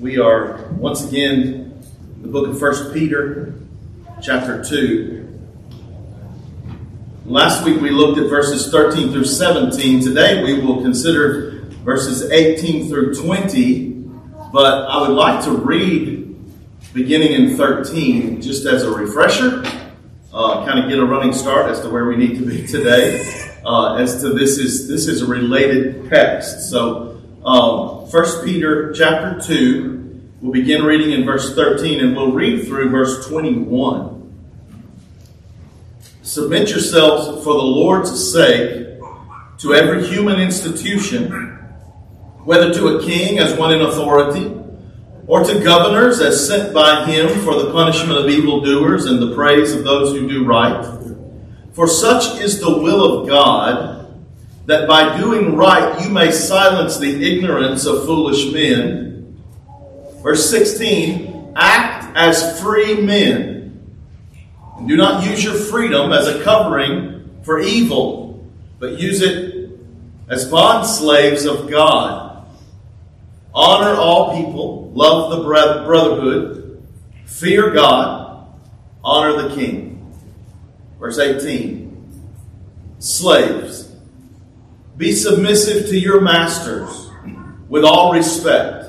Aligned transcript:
We 0.00 0.18
are 0.18 0.68
once 0.72 1.08
again 1.08 1.42
in 2.16 2.22
the 2.22 2.28
book 2.28 2.48
of 2.48 2.58
First 2.58 2.92
Peter, 2.92 3.54
chapter 4.20 4.62
2. 4.62 5.38
Last 7.24 7.64
week 7.64 7.80
we 7.80 7.88
looked 7.88 8.18
at 8.18 8.28
verses 8.28 8.70
13 8.70 9.10
through 9.10 9.24
17. 9.24 10.04
Today 10.04 10.44
we 10.44 10.60
will 10.60 10.82
consider 10.82 11.62
verses 11.82 12.30
18 12.30 12.90
through 12.90 13.14
20. 13.14 13.92
But 14.52 14.86
I 14.86 15.00
would 15.00 15.16
like 15.16 15.42
to 15.44 15.52
read 15.52 16.44
beginning 16.92 17.32
in 17.32 17.56
13 17.56 18.42
just 18.42 18.66
as 18.66 18.82
a 18.82 18.90
refresher, 18.90 19.64
uh, 20.30 20.66
kind 20.66 20.78
of 20.78 20.90
get 20.90 20.98
a 20.98 21.06
running 21.06 21.32
start 21.32 21.70
as 21.70 21.80
to 21.80 21.88
where 21.88 22.04
we 22.04 22.16
need 22.16 22.38
to 22.38 22.44
be 22.44 22.66
today. 22.66 23.48
Uh, 23.64 23.94
as 23.94 24.20
to 24.20 24.34
this 24.34 24.58
is 24.58 24.88
this 24.88 25.08
is 25.08 25.22
a 25.22 25.26
related 25.26 26.10
text. 26.10 26.68
So 26.68 27.22
um, 27.46 27.95
1 28.10 28.44
Peter 28.44 28.92
chapter 28.92 29.40
2. 29.40 30.20
We'll 30.40 30.52
begin 30.52 30.84
reading 30.84 31.10
in 31.10 31.24
verse 31.24 31.56
13 31.56 31.98
and 31.98 32.14
we'll 32.14 32.30
read 32.30 32.64
through 32.64 32.90
verse 32.90 33.26
21. 33.26 34.32
Submit 36.22 36.68
yourselves 36.68 37.42
for 37.42 37.54
the 37.54 37.64
Lord's 37.64 38.32
sake 38.32 39.00
to 39.58 39.74
every 39.74 40.06
human 40.06 40.40
institution, 40.40 41.48
whether 42.44 42.72
to 42.74 42.96
a 42.96 43.02
king 43.02 43.40
as 43.40 43.58
one 43.58 43.72
in 43.72 43.80
authority, 43.80 44.54
or 45.26 45.42
to 45.42 45.64
governors 45.64 46.20
as 46.20 46.46
sent 46.46 46.72
by 46.72 47.04
him 47.06 47.28
for 47.40 47.60
the 47.60 47.72
punishment 47.72 48.20
of 48.20 48.30
evildoers 48.30 49.06
and 49.06 49.20
the 49.20 49.34
praise 49.34 49.72
of 49.72 49.82
those 49.82 50.16
who 50.16 50.28
do 50.28 50.44
right. 50.44 50.86
For 51.72 51.88
such 51.88 52.40
is 52.40 52.60
the 52.60 52.78
will 52.78 53.22
of 53.22 53.28
God 53.28 53.95
that 54.66 54.88
by 54.88 55.16
doing 55.16 55.54
right 55.56 56.02
you 56.02 56.10
may 56.10 56.30
silence 56.30 56.98
the 56.98 57.36
ignorance 57.36 57.86
of 57.86 58.04
foolish 58.04 58.52
men. 58.52 59.40
Verse 60.22 60.50
16, 60.50 61.52
act 61.56 62.16
as 62.16 62.60
free 62.60 63.00
men. 63.00 63.80
And 64.76 64.88
do 64.88 64.96
not 64.96 65.24
use 65.24 65.42
your 65.42 65.54
freedom 65.54 66.12
as 66.12 66.26
a 66.26 66.42
covering 66.42 67.40
for 67.42 67.60
evil, 67.60 68.44
but 68.78 68.98
use 68.98 69.22
it 69.22 69.70
as 70.28 70.50
bond 70.50 70.86
slaves 70.86 71.44
of 71.44 71.70
God. 71.70 72.44
Honor 73.54 73.94
all 73.94 74.36
people, 74.36 74.90
love 74.94 75.30
the 75.30 75.44
brotherhood, 75.44 76.82
fear 77.24 77.70
God, 77.70 78.48
honor 79.02 79.48
the 79.48 79.54
king. 79.54 80.12
Verse 80.98 81.18
18, 81.18 82.24
slaves 82.98 83.85
be 84.96 85.12
submissive 85.12 85.88
to 85.88 85.98
your 85.98 86.20
masters 86.20 87.10
with 87.68 87.84
all 87.84 88.12
respect, 88.12 88.84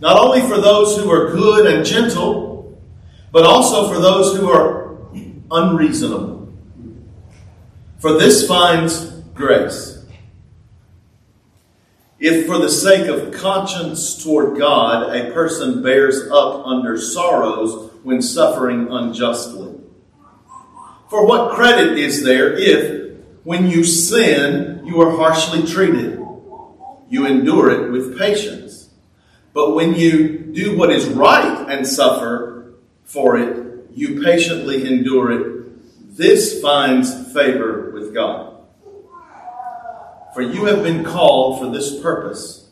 not 0.00 0.18
only 0.18 0.40
for 0.42 0.60
those 0.60 0.98
who 0.98 1.10
are 1.10 1.32
good 1.32 1.66
and 1.72 1.84
gentle, 1.84 2.78
but 3.32 3.44
also 3.44 3.92
for 3.92 4.00
those 4.00 4.36
who 4.36 4.50
are 4.50 4.96
unreasonable. 5.50 6.52
For 7.98 8.12
this 8.12 8.46
finds 8.46 9.10
grace. 9.34 10.04
If 12.18 12.46
for 12.46 12.58
the 12.58 12.70
sake 12.70 13.06
of 13.08 13.32
conscience 13.32 14.22
toward 14.22 14.58
God 14.58 15.14
a 15.14 15.32
person 15.32 15.82
bears 15.82 16.30
up 16.30 16.66
under 16.66 16.98
sorrows 16.98 17.92
when 18.02 18.22
suffering 18.22 18.88
unjustly. 18.90 19.74
For 21.10 21.26
what 21.26 21.54
credit 21.54 21.98
is 21.98 22.24
there 22.24 22.56
if, 22.56 23.03
when 23.44 23.70
you 23.70 23.84
sin, 23.84 24.82
you 24.84 25.00
are 25.02 25.16
harshly 25.16 25.66
treated. 25.66 26.18
You 27.08 27.26
endure 27.26 27.70
it 27.70 27.92
with 27.92 28.18
patience. 28.18 28.88
But 29.52 29.74
when 29.74 29.94
you 29.94 30.38
do 30.38 30.76
what 30.76 30.90
is 30.90 31.06
right 31.06 31.66
and 31.68 31.86
suffer 31.86 32.74
for 33.04 33.38
it, 33.38 33.86
you 33.94 34.22
patiently 34.22 34.86
endure 34.86 35.30
it. 35.30 36.16
This 36.16 36.60
finds 36.60 37.32
favor 37.32 37.90
with 37.90 38.12
God. 38.12 38.56
For 40.34 40.42
you 40.42 40.64
have 40.64 40.82
been 40.82 41.04
called 41.04 41.60
for 41.60 41.70
this 41.70 42.00
purpose, 42.00 42.68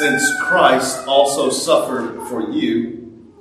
since 0.00 0.22
Christ 0.42 1.06
also 1.06 1.48
suffered 1.48 2.28
for 2.28 2.50
you, 2.50 3.32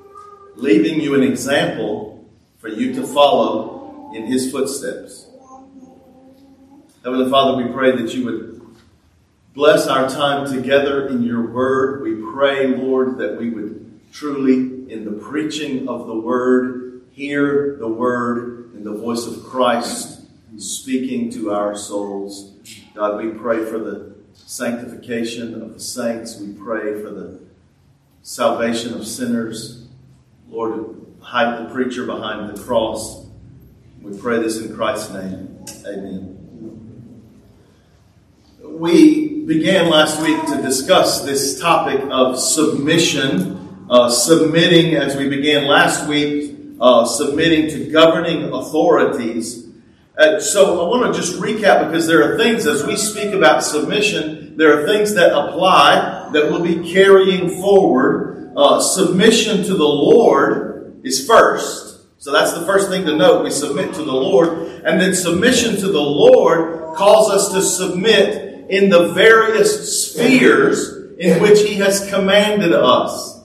leaving 0.56 1.02
you 1.02 1.16
an 1.16 1.24
example 1.24 2.30
for 2.60 2.70
you 2.70 2.94
to 2.94 3.06
follow 3.06 4.12
in 4.16 4.28
his 4.28 4.52
footsteps. 4.52 5.29
Heavenly 7.04 7.32
Father, 7.32 7.64
we 7.64 7.72
pray 7.72 7.96
that 7.96 8.14
you 8.14 8.26
would 8.26 8.62
bless 9.54 9.88
our 9.88 10.10
time 10.10 10.52
together 10.52 11.08
in 11.08 11.24
your 11.24 11.50
word. 11.50 12.02
We 12.02 12.22
pray, 12.34 12.68
Lord, 12.68 13.18
that 13.20 13.38
we 13.40 13.50
would 13.50 14.02
truly, 14.12 14.92
in 14.92 15.06
the 15.06 15.12
preaching 15.12 15.88
of 15.88 16.08
the 16.08 16.16
word, 16.16 17.04
hear 17.12 17.78
the 17.78 17.88
word 17.88 18.74
in 18.76 18.84
the 18.84 18.92
voice 18.92 19.26
of 19.26 19.46
Christ 19.46 20.24
speaking 20.58 21.30
to 21.32 21.52
our 21.52 21.74
souls. 21.74 22.54
God, 22.94 23.24
we 23.24 23.30
pray 23.30 23.64
for 23.64 23.78
the 23.78 24.16
sanctification 24.34 25.62
of 25.62 25.74
the 25.74 25.80
saints. 25.80 26.38
We 26.38 26.52
pray 26.52 27.02
for 27.02 27.12
the 27.12 27.40
salvation 28.24 28.94
of 28.94 29.08
sinners. 29.08 29.88
Lord, 30.50 30.98
hide 31.22 31.66
the 31.66 31.74
preacher 31.74 32.06
behind 32.06 32.50
the 32.50 32.62
cross. 32.62 33.26
We 34.02 34.18
pray 34.18 34.40
this 34.40 34.60
in 34.60 34.76
Christ's 34.76 35.12
name. 35.14 35.66
Amen 35.88 36.39
we 38.80 39.44
began 39.44 39.90
last 39.90 40.22
week 40.22 40.42
to 40.46 40.62
discuss 40.62 41.26
this 41.26 41.60
topic 41.60 42.00
of 42.10 42.40
submission, 42.40 43.86
uh, 43.90 44.10
submitting, 44.10 44.96
as 44.96 45.18
we 45.18 45.28
began 45.28 45.66
last 45.66 46.08
week, 46.08 46.56
uh, 46.80 47.06
submitting 47.06 47.68
to 47.68 47.92
governing 47.92 48.54
authorities. 48.54 49.68
Uh, 50.18 50.40
so 50.40 50.86
I 50.86 50.88
want 50.88 51.14
to 51.14 51.20
just 51.20 51.38
recap 51.42 51.88
because 51.88 52.08
there 52.08 52.24
are 52.24 52.38
things 52.38 52.66
as 52.66 52.86
we 52.86 52.96
speak 52.96 53.34
about 53.34 53.66
submission, 53.66 54.56
there 54.56 54.82
are 54.82 54.88
things 54.88 55.14
that 55.16 55.34
apply 55.34 56.30
that 56.32 56.50
we'll 56.50 56.64
be 56.64 56.94
carrying 56.94 57.50
forward. 57.62 58.54
Uh, 58.56 58.80
submission 58.80 59.58
to 59.64 59.74
the 59.74 59.84
Lord 59.84 61.02
is 61.04 61.28
first. 61.28 62.00
So 62.18 62.32
that's 62.32 62.54
the 62.54 62.66
first 62.66 62.90
thing 62.90 63.06
to 63.06 63.16
note. 63.16 63.44
We 63.44 63.52
submit 63.52 63.94
to 63.96 64.04
the 64.04 64.14
Lord. 64.14 64.50
And 64.86 65.02
then 65.02 65.14
submission 65.14 65.76
to 65.78 65.88
the 65.88 66.02
Lord 66.02 66.96
calls 66.96 67.30
us 67.30 67.52
to 67.54 67.62
submit 67.62 68.49
in 68.70 68.90
the 68.90 69.10
various 69.14 70.12
spheres 70.12 71.16
in 71.18 71.42
which 71.42 71.62
He 71.62 71.76
has 71.76 72.10
commanded 72.10 72.72
us. 72.72 73.42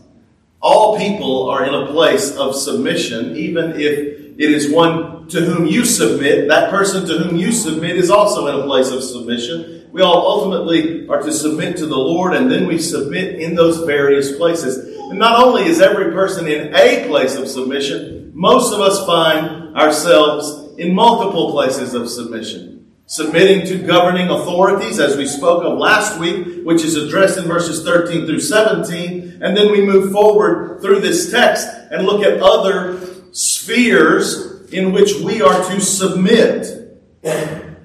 All 0.61 0.99
people 0.99 1.51
are 1.51 1.65
in 1.65 1.75
a 1.75 1.87
place 1.93 2.37
of 2.37 2.55
submission, 2.55 3.37
even 3.37 3.73
if 3.73 3.99
it 4.39 4.51
is 4.51 4.71
one 4.71 5.29
to 5.29 5.41
whom 5.41 5.67
you 5.67 5.85
submit. 5.85 6.49
That 6.49 6.71
person 6.71 7.07
to 7.07 7.19
whom 7.19 7.37
you 7.37 7.53
submit 7.53 7.97
is 7.97 8.11
also 8.11 8.47
in 8.47 8.61
a 8.61 8.67
place 8.67 8.91
of 8.91 9.03
submission. 9.03 9.89
We 9.93 10.03
all 10.03 10.27
ultimately 10.27 11.09
are 11.09 11.23
to 11.23 11.33
submit 11.33 11.77
to 11.79 11.87
the 11.87 11.97
Lord, 11.97 12.35
and 12.35 12.51
then 12.51 12.67
we 12.67 12.79
submit 12.79 13.41
in 13.41 13.55
those 13.55 13.79
various 13.87 14.37
places. 14.37 14.99
And 15.11 15.19
not 15.19 15.43
only 15.43 15.65
is 15.65 15.81
every 15.81 16.13
person 16.13 16.47
in 16.47 16.75
a 16.75 17.07
place 17.09 17.37
of 17.37 17.49
submission, 17.49 18.33
most 18.35 18.75
of 18.75 18.81
us 18.81 19.07
find 19.07 19.77
ourselves 19.77 20.77
in 20.79 20.95
multiple 20.95 21.53
places 21.53 21.95
of 21.95 22.09
submission 22.11 22.74
submitting 23.07 23.67
to 23.67 23.87
governing 23.87 24.29
authorities, 24.29 24.99
as 24.99 25.17
we 25.17 25.27
spoke 25.27 25.63
of 25.63 25.79
last 25.79 26.19
week, 26.19 26.65
which 26.65 26.83
is 26.83 26.97
addressed 26.97 27.39
in 27.39 27.45
verses 27.45 27.85
13 27.85 28.27
through 28.27 28.41
17. 28.41 29.43
And 29.43 29.57
then 29.57 29.71
we 29.71 29.85
move 29.85 30.13
forward 30.13 30.81
through 30.81 31.01
this 31.01 31.31
text 31.31 31.69
and 31.91 32.07
look 32.07 32.25
at 32.25 32.41
other 32.41 32.99
spheres 33.33 34.71
in 34.73 34.93
which 34.93 35.15
we 35.23 35.43
are 35.43 35.71
to 35.71 35.81
submit. 35.81 36.67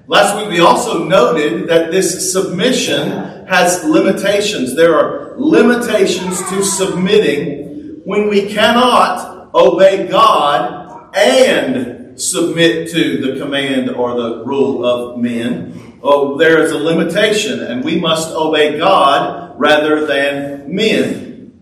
Last 0.06 0.36
week 0.36 0.48
we 0.48 0.60
also 0.60 1.04
noted 1.04 1.68
that 1.68 1.90
this 1.90 2.32
submission 2.32 3.46
has 3.46 3.84
limitations. 3.84 4.74
There 4.74 4.98
are 4.98 5.38
limitations 5.38 6.38
to 6.50 6.64
submitting 6.64 8.00
when 8.04 8.28
we 8.28 8.48
cannot 8.48 9.54
obey 9.54 10.08
God 10.08 11.14
and 11.14 11.99
submit 12.16 12.90
to 12.90 13.18
the 13.18 13.40
command 13.40 13.90
or 13.90 14.14
the 14.14 14.44
rule 14.44 14.84
of 14.84 15.18
men. 15.18 15.98
Oh, 16.02 16.38
there 16.38 16.62
is 16.62 16.72
a 16.72 16.78
limitation, 16.78 17.60
and 17.60 17.84
we 17.84 18.00
must 18.00 18.30
obey 18.32 18.78
God 18.78 19.58
rather 19.58 20.06
than 20.06 20.74
men. 20.74 21.60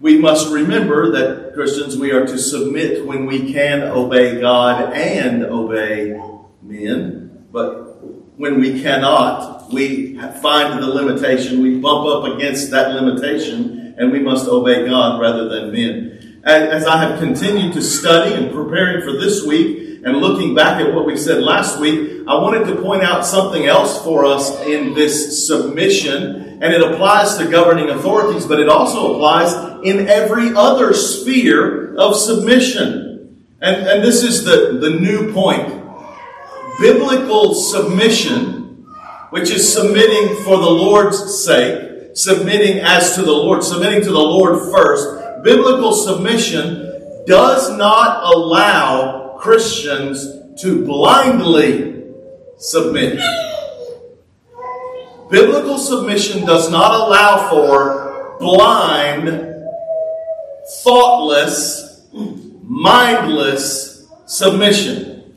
We 0.00 0.18
must 0.18 0.52
remember 0.52 1.12
that 1.12 1.54
Christians, 1.54 1.96
we 1.96 2.12
are 2.12 2.26
to 2.26 2.38
submit 2.38 3.06
when 3.06 3.26
we 3.26 3.52
can 3.52 3.82
obey 3.82 4.40
God 4.40 4.92
and 4.92 5.44
obey 5.44 6.20
men. 6.62 7.46
But 7.50 8.04
when 8.36 8.60
we 8.60 8.82
cannot, 8.82 9.72
we 9.72 10.18
find 10.42 10.82
the 10.82 10.86
limitation. 10.86 11.62
We 11.62 11.78
bump 11.78 12.06
up 12.06 12.36
against 12.36 12.70
that 12.72 12.92
limitation, 12.92 13.94
and 13.96 14.12
we 14.12 14.18
must 14.18 14.46
obey 14.48 14.86
God 14.86 15.20
rather 15.20 15.48
than 15.48 15.72
men. 15.72 16.15
As 16.46 16.86
I 16.86 16.98
have 16.98 17.18
continued 17.18 17.74
to 17.74 17.82
study 17.82 18.34
and 18.34 18.52
preparing 18.52 19.02
for 19.02 19.12
this 19.12 19.44
week, 19.44 20.00
and 20.04 20.18
looking 20.18 20.54
back 20.54 20.80
at 20.80 20.94
what 20.94 21.04
we 21.04 21.16
said 21.16 21.42
last 21.42 21.80
week, 21.80 22.22
I 22.28 22.36
wanted 22.36 22.66
to 22.66 22.80
point 22.80 23.02
out 23.02 23.26
something 23.26 23.66
else 23.66 24.00
for 24.04 24.24
us 24.24 24.60
in 24.60 24.94
this 24.94 25.44
submission. 25.44 26.44
and 26.62 26.72
it 26.72 26.80
applies 26.80 27.36
to 27.36 27.50
governing 27.50 27.90
authorities, 27.90 28.46
but 28.46 28.60
it 28.60 28.68
also 28.68 29.14
applies 29.14 29.52
in 29.84 30.08
every 30.08 30.54
other 30.54 30.94
sphere 30.94 31.94
of 31.96 32.16
submission. 32.16 33.44
And, 33.60 33.86
and 33.86 34.04
this 34.04 34.22
is 34.22 34.44
the, 34.44 34.78
the 34.80 34.90
new 34.90 35.32
point. 35.34 35.68
Biblical 36.78 37.54
submission, 37.54 38.86
which 39.30 39.50
is 39.50 39.70
submitting 39.70 40.36
for 40.44 40.56
the 40.56 40.70
Lord's 40.70 41.44
sake, 41.44 42.16
submitting 42.16 42.78
as 42.78 43.16
to 43.16 43.22
the 43.22 43.32
Lord, 43.32 43.62
submitting 43.64 44.02
to 44.02 44.10
the 44.10 44.18
Lord 44.18 44.72
first, 44.72 45.15
biblical 45.42 45.92
submission 45.92 47.24
does 47.26 47.76
not 47.76 48.34
allow 48.34 49.36
Christians 49.38 50.26
to 50.62 50.84
blindly 50.84 52.04
submit. 52.58 53.20
Biblical 55.30 55.78
submission 55.78 56.46
does 56.46 56.70
not 56.70 56.92
allow 56.92 57.50
for 57.50 58.36
blind, 58.38 59.64
thoughtless, 60.82 62.06
mindless 62.62 64.08
submission. 64.26 65.34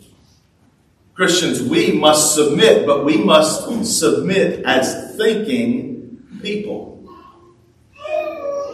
Christians, 1.16 1.62
we 1.62 1.92
must 1.92 2.34
submit, 2.36 2.86
but 2.86 3.04
we 3.04 3.18
must 3.18 3.68
submit 3.84 4.63
as 4.63 5.18
thinking 5.18 6.40
people. 6.42 6.88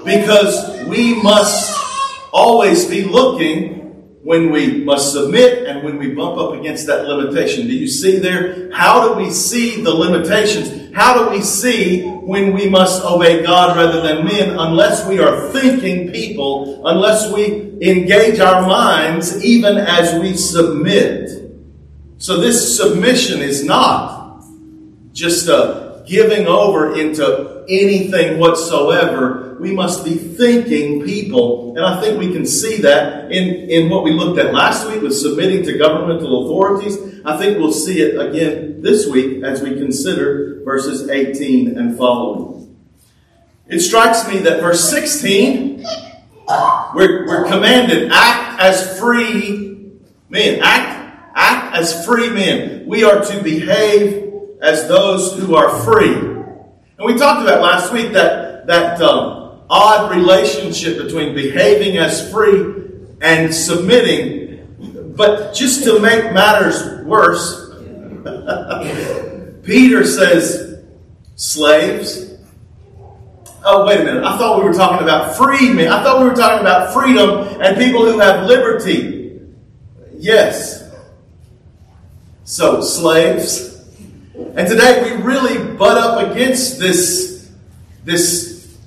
Because 0.06 0.86
we 0.88 1.22
must 1.22 1.75
always 2.31 2.86
be 2.86 3.04
looking 3.04 3.75
when 4.25 4.50
we 4.52 4.84
must 4.84 5.13
submit 5.13 5.68
and 5.68 5.84
when 5.84 5.98
we 5.98 6.10
bump 6.10 6.38
up 6.38 6.54
against 6.60 6.88
that 6.88 7.07
limitation. 7.07 7.68
Do 7.68 7.74
you 7.74 7.88
see 7.88 8.18
there? 8.18 8.72
How 8.72 9.07
do 9.07 9.24
we 9.24 9.30
see 9.30 9.84
the 9.84 9.94
limitations? 9.94 10.94
How 10.96 11.24
do 11.24 11.30
we 11.30 11.44
see 11.44 12.04
when 12.04 12.54
we 12.54 12.68
must 12.68 13.04
obey 13.06 13.44
God 13.44 13.78
rather 13.78 14.02
than 14.02 14.25
men 14.25 14.57
unless 14.57 15.07
we 15.07 15.19
are 15.19 15.50
thinking 15.52 16.12
people, 16.12 16.88
unless 16.88 17.31
we 17.31 17.78
engage 17.81 18.40
our 18.40 18.63
minds 18.63 19.44
even 19.44 19.78
as 19.78 20.19
we 20.19 20.36
submit? 20.36 21.30
So 22.18 22.40
this 22.40 22.78
submission 22.78 23.42
is 23.42 23.63
not 23.63 24.44
just 25.13 25.48
a 25.48 26.04
giving 26.08 26.48
over 26.48 26.96
into 27.00 27.55
anything 27.69 28.39
whatsoever 28.39 29.45
we 29.59 29.71
must 29.71 30.03
be 30.03 30.15
thinking 30.15 31.03
people. 31.03 31.75
And 31.75 31.85
I 31.85 32.01
think 32.01 32.19
we 32.19 32.31
can 32.31 32.45
see 32.45 32.81
that 32.81 33.31
in, 33.31 33.69
in 33.69 33.89
what 33.89 34.03
we 34.03 34.12
looked 34.12 34.39
at 34.39 34.53
last 34.53 34.88
week 34.88 35.01
with 35.01 35.15
submitting 35.15 35.63
to 35.63 35.77
governmental 35.77 36.45
authorities. 36.45 36.97
I 37.25 37.38
think 37.38 37.57
we'll 37.57 37.73
see 37.73 38.01
it 38.01 38.19
again 38.19 38.81
this 38.81 39.07
week 39.07 39.44
as 39.44 39.62
we 39.62 39.75
consider 39.75 40.62
verses 40.63 41.09
18 41.09 41.77
and 41.77 41.97
following. 41.97 42.75
It 43.67 43.79
strikes 43.79 44.27
me 44.27 44.39
that 44.39 44.59
verse 44.59 44.88
16, 44.89 45.83
we're, 46.94 47.25
we're 47.25 47.45
commanded, 47.45 48.12
act 48.12 48.62
as 48.62 49.00
free 49.00 49.94
men. 50.29 50.59
Act, 50.62 51.31
act 51.35 51.75
as 51.75 52.06
free 52.06 52.29
men. 52.29 52.85
We 52.85 53.03
are 53.03 53.23
to 53.23 53.41
behave 53.41 54.31
as 54.62 54.88
those 54.88 55.39
who 55.39 55.56
are 55.56 55.69
free. 55.83 56.35
And 56.97 57.06
we 57.06 57.18
talked 57.18 57.42
about 57.42 57.62
last 57.62 57.92
week 57.92 58.13
that, 58.13 58.68
that, 58.68 59.01
um, 59.01 59.62
odd 59.69 60.12
relationship 60.12 60.97
between 61.03 61.33
behaving 61.33 61.97
as 61.97 62.31
free 62.31 62.83
and 63.21 63.53
submitting. 63.53 65.13
But 65.15 65.53
just 65.53 65.83
to 65.86 66.00
make 66.00 66.33
matters 66.33 67.03
worse, 67.06 67.71
Peter 69.63 70.06
says, 70.06 70.83
slaves. 71.36 72.33
Oh, 73.63 73.86
wait 73.86 74.01
a 74.01 74.03
minute. 74.03 74.24
I 74.24 74.38
thought 74.38 74.59
we 74.59 74.65
were 74.65 74.74
talking 74.75 75.03
about 75.03 75.36
free 75.36 75.74
men. 75.74 75.91
I 75.91 76.03
thought 76.03 76.21
we 76.21 76.30
were 76.30 76.36
talking 76.36 76.62
about 76.62 76.94
freedom 76.94 77.62
and 77.62 77.77
people 77.77 78.06
who 78.06 78.19
have 78.19 78.45
liberty. 78.45 79.41
Yes. 80.18 80.94
So, 82.44 82.81
slaves. 82.81 83.75
And 84.38 84.68
today 84.68 85.02
we 85.02 85.24
really 85.24 85.76
butt 85.76 85.98
up 85.98 86.32
against 86.32 86.78
this, 86.78 87.50
this 88.04 88.78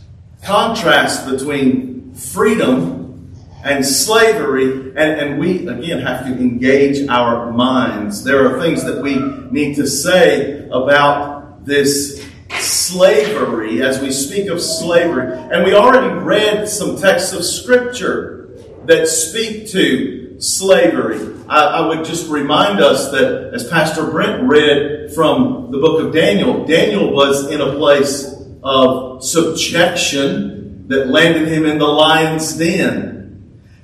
contrast 0.43 1.27
between 1.27 2.13
freedom 2.13 3.35
and 3.65 3.85
slavery, 3.85 4.91
and, 4.91 4.99
and 4.99 5.39
we 5.41 5.67
again 5.67 6.01
have 6.01 6.27
to 6.27 6.33
engage 6.33 7.09
our 7.09 7.51
minds. 7.51 8.25
There 8.25 8.47
are 8.47 8.61
things 8.61 8.85
that 8.85 9.03
we 9.03 9.17
need 9.51 9.77
to 9.77 9.87
say 9.87 10.69
about 10.69 11.65
this 11.65 12.27
slavery 12.59 13.83
as 13.83 14.01
we 14.01 14.11
speak 14.11 14.51
of 14.51 14.61
slavery. 14.61 15.33
And 15.51 15.65
we 15.65 15.75
already 15.75 16.15
read 16.15 16.69
some 16.69 16.99
texts 16.99 17.33
of 17.33 17.43
scripture 17.43 18.51
that 18.85 19.09
speak 19.09 19.69
to 19.71 20.18
slavery. 20.39 21.35
I, 21.49 21.65
I, 21.65 21.87
would 21.89 22.05
just 22.05 22.29
remind 22.31 22.81
us 22.81 23.11
that 23.11 23.53
as 23.55 23.69
Pastor 23.69 24.07
Brent 24.11 24.49
read 24.49 25.13
from 25.15 25.71
the 25.71 25.79
book 25.79 26.05
of 26.05 26.13
Daniel, 26.13 26.65
Daniel 26.65 27.13
was 27.13 27.51
in 27.51 27.61
a 27.61 27.73
place 27.73 28.35
of 28.63 29.25
subjection 29.25 30.89
that 30.89 31.09
landed 31.09 31.49
him 31.49 31.67
in 31.67 31.79
the 31.79 31.87
lion's 31.87 32.57
den. 32.57 33.19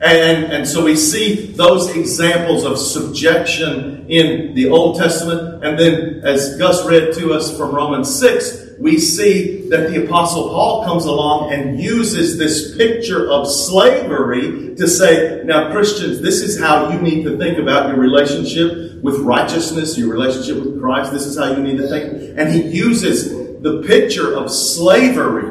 And, 0.01 0.53
and 0.53 0.69
so 0.69 0.85
we 0.85 0.97
see 0.97 1.47
those 1.53 1.95
examples 1.97 2.65
of 2.65 2.79
subjection 2.79 4.07
in 4.09 4.55
the 4.55 4.69
Old 4.69 4.99
Testament. 4.99 5.65
And 5.65 5.79
then, 5.79 6.21
as 6.25 6.59
Gus 6.59 6.85
read 6.87 7.15
to 7.15 7.33
us 7.33 7.57
from 7.57 7.75
Romans 7.75 8.15
6, 8.19 8.79
we 8.79 8.99
see 8.99 9.64
that 9.75 9.91
the 9.91 10.05
Apostle 10.05 10.51
Paul 10.51 10.85
comes 10.85 11.05
along 11.05 11.53
and 11.53 11.81
uses 11.81 12.39
this 12.39 12.77
picture 12.77 13.29
of 13.29 13.51
slavery 13.51 14.77
to 14.77 14.87
say, 14.87 15.43
now, 15.45 15.73
Christians, 15.73 16.21
this 16.21 16.43
is 16.43 16.61
how 16.61 16.91
you 16.91 17.01
need 17.01 17.25
to 17.25 17.37
think 17.37 17.59
about 17.59 17.89
your 17.89 17.99
relationship 17.99 19.03
with 19.03 19.19
righteousness, 19.19 19.99
your 19.99 20.13
relationship 20.13 20.65
with 20.65 20.81
Christ. 20.81 21.11
This 21.11 21.27
is 21.27 21.37
how 21.37 21.51
you 21.51 21.63
need 21.63 21.79
to 21.79 21.89
think. 21.89 22.39
And 22.39 22.53
he 22.53 22.63
uses 22.63 23.31
the 23.63 23.83
picture 23.85 24.37
of 24.37 24.49
slavery. 24.49 25.51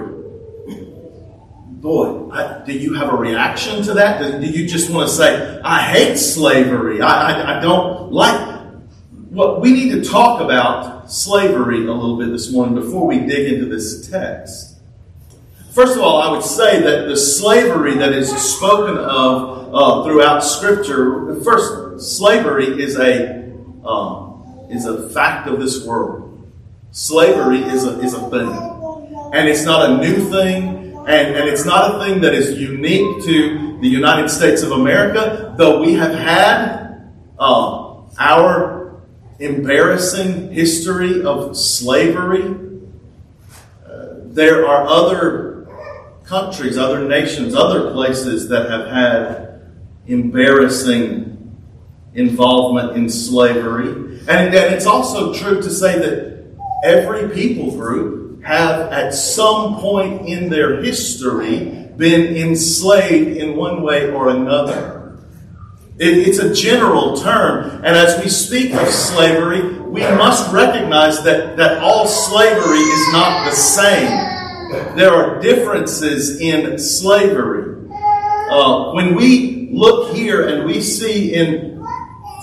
Boy, 1.82 2.30
I, 2.32 2.64
do 2.66 2.72
you 2.72 2.94
have 2.94 3.14
a 3.14 3.18
reaction 3.18 3.84
to 3.84 3.94
that? 3.96 4.22
Do, 4.22 4.40
do, 4.40 4.48
you 4.48 4.70
just 4.70 4.90
want 4.90 5.10
to 5.10 5.14
say, 5.14 5.60
I 5.66 5.82
hate 5.82 6.16
slavery? 6.16 7.02
I, 7.02 7.08
I, 7.08 7.58
I 7.58 7.62
don't 7.62 8.14
like. 8.14 8.40
Well, 9.34 9.62
we 9.62 9.74
need 9.74 9.90
to 9.94 10.04
talk 10.04 10.42
about 10.42 11.12
slavery 11.12 11.88
a 11.88 11.92
little 11.92 12.20
bit 12.20 12.30
this 12.32 12.52
morning 12.52 12.76
before 12.76 13.08
we 13.08 13.18
dig 13.22 13.52
into 13.52 13.66
this 13.66 14.08
text. 14.08 14.78
First 15.72 15.98
of 15.98 16.04
all, 16.04 16.22
I 16.22 16.30
would 16.30 16.44
say 16.44 16.80
that 16.84 17.08
the 17.08 17.18
slavery 17.18 17.96
that 17.96 18.14
is 18.14 18.30
spoken 18.30 18.96
of 18.96 19.74
uh, 19.74 20.04
throughout 20.04 20.42
Scripture, 20.42 21.42
first, 21.42 22.16
slavery 22.16 22.80
is 22.80 22.96
a 23.00 23.52
um, 23.84 24.68
is 24.70 24.86
a 24.86 25.10
fact 25.10 25.48
of 25.48 25.60
this 25.60 25.84
world. 25.84 26.48
Slavery 26.92 27.64
is 27.64 27.86
a, 27.86 28.00
is 28.02 28.14
a 28.14 28.30
thing. 28.30 28.50
And 29.34 29.50
it's 29.50 29.66
not 29.66 29.90
a 29.90 29.98
new 29.98 30.30
thing, 30.30 30.96
and, 31.08 31.36
and 31.36 31.50
it's 31.50 31.66
not 31.66 31.96
a 31.96 32.06
thing 32.06 32.22
that 32.22 32.36
is 32.36 32.60
unique 32.60 33.26
to 33.26 33.80
the 33.82 33.88
United 33.88 34.30
States 34.30 34.62
of 34.62 34.74
America, 34.74 35.56
though 35.58 35.82
we 35.82 35.94
have 35.96 36.14
had 36.14 37.10
uh, 37.40 37.96
our 38.20 38.83
embarrassing 39.44 40.52
history 40.52 41.24
of 41.24 41.58
slavery. 41.58 42.56
Uh, 43.86 44.08
there 44.26 44.66
are 44.66 44.88
other 44.88 45.68
countries, 46.24 46.78
other 46.78 47.08
nations, 47.08 47.54
other 47.54 47.92
places 47.92 48.48
that 48.50 48.70
have 48.70 48.88
had 48.88 49.62
embarrassing 50.08 51.30
involvement 52.14 52.96
in 52.96 53.10
slavery. 53.10 54.20
And, 54.22 54.56
and 54.56 54.74
it's 54.74 54.86
also 54.86 55.34
true 55.34 55.62
to 55.62 55.70
say 55.70 56.00
that 56.00 56.46
every 56.84 57.30
people 57.34 57.72
group 57.72 58.44
have 58.44 58.92
at 58.92 59.14
some 59.14 59.78
point 59.78 60.28
in 60.28 60.50
their 60.50 60.82
history 60.82 61.90
been 61.98 62.36
enslaved 62.36 63.38
in 63.38 63.56
one 63.56 63.82
way 63.82 64.12
or 64.12 64.30
another. 64.30 65.03
It, 66.04 66.28
it's 66.28 66.40
a 66.40 66.54
general 66.54 67.16
term, 67.16 67.76
and 67.78 67.96
as 67.96 68.22
we 68.22 68.30
speak 68.30 68.74
of 68.74 68.90
slavery, 68.90 69.80
we 69.80 70.02
must 70.02 70.52
recognize 70.52 71.24
that, 71.24 71.56
that 71.56 71.82
all 71.82 72.08
slavery 72.08 72.80
is 72.80 73.14
not 73.14 73.50
the 73.50 73.56
same. 73.56 74.10
There 74.98 75.14
are 75.14 75.40
differences 75.40 76.42
in 76.42 76.78
slavery. 76.78 77.88
Uh, 77.90 78.92
when 78.92 79.16
we 79.16 79.70
look 79.72 80.14
here 80.14 80.50
and 80.50 80.66
we 80.66 80.82
see 80.82 81.34
in 81.36 81.82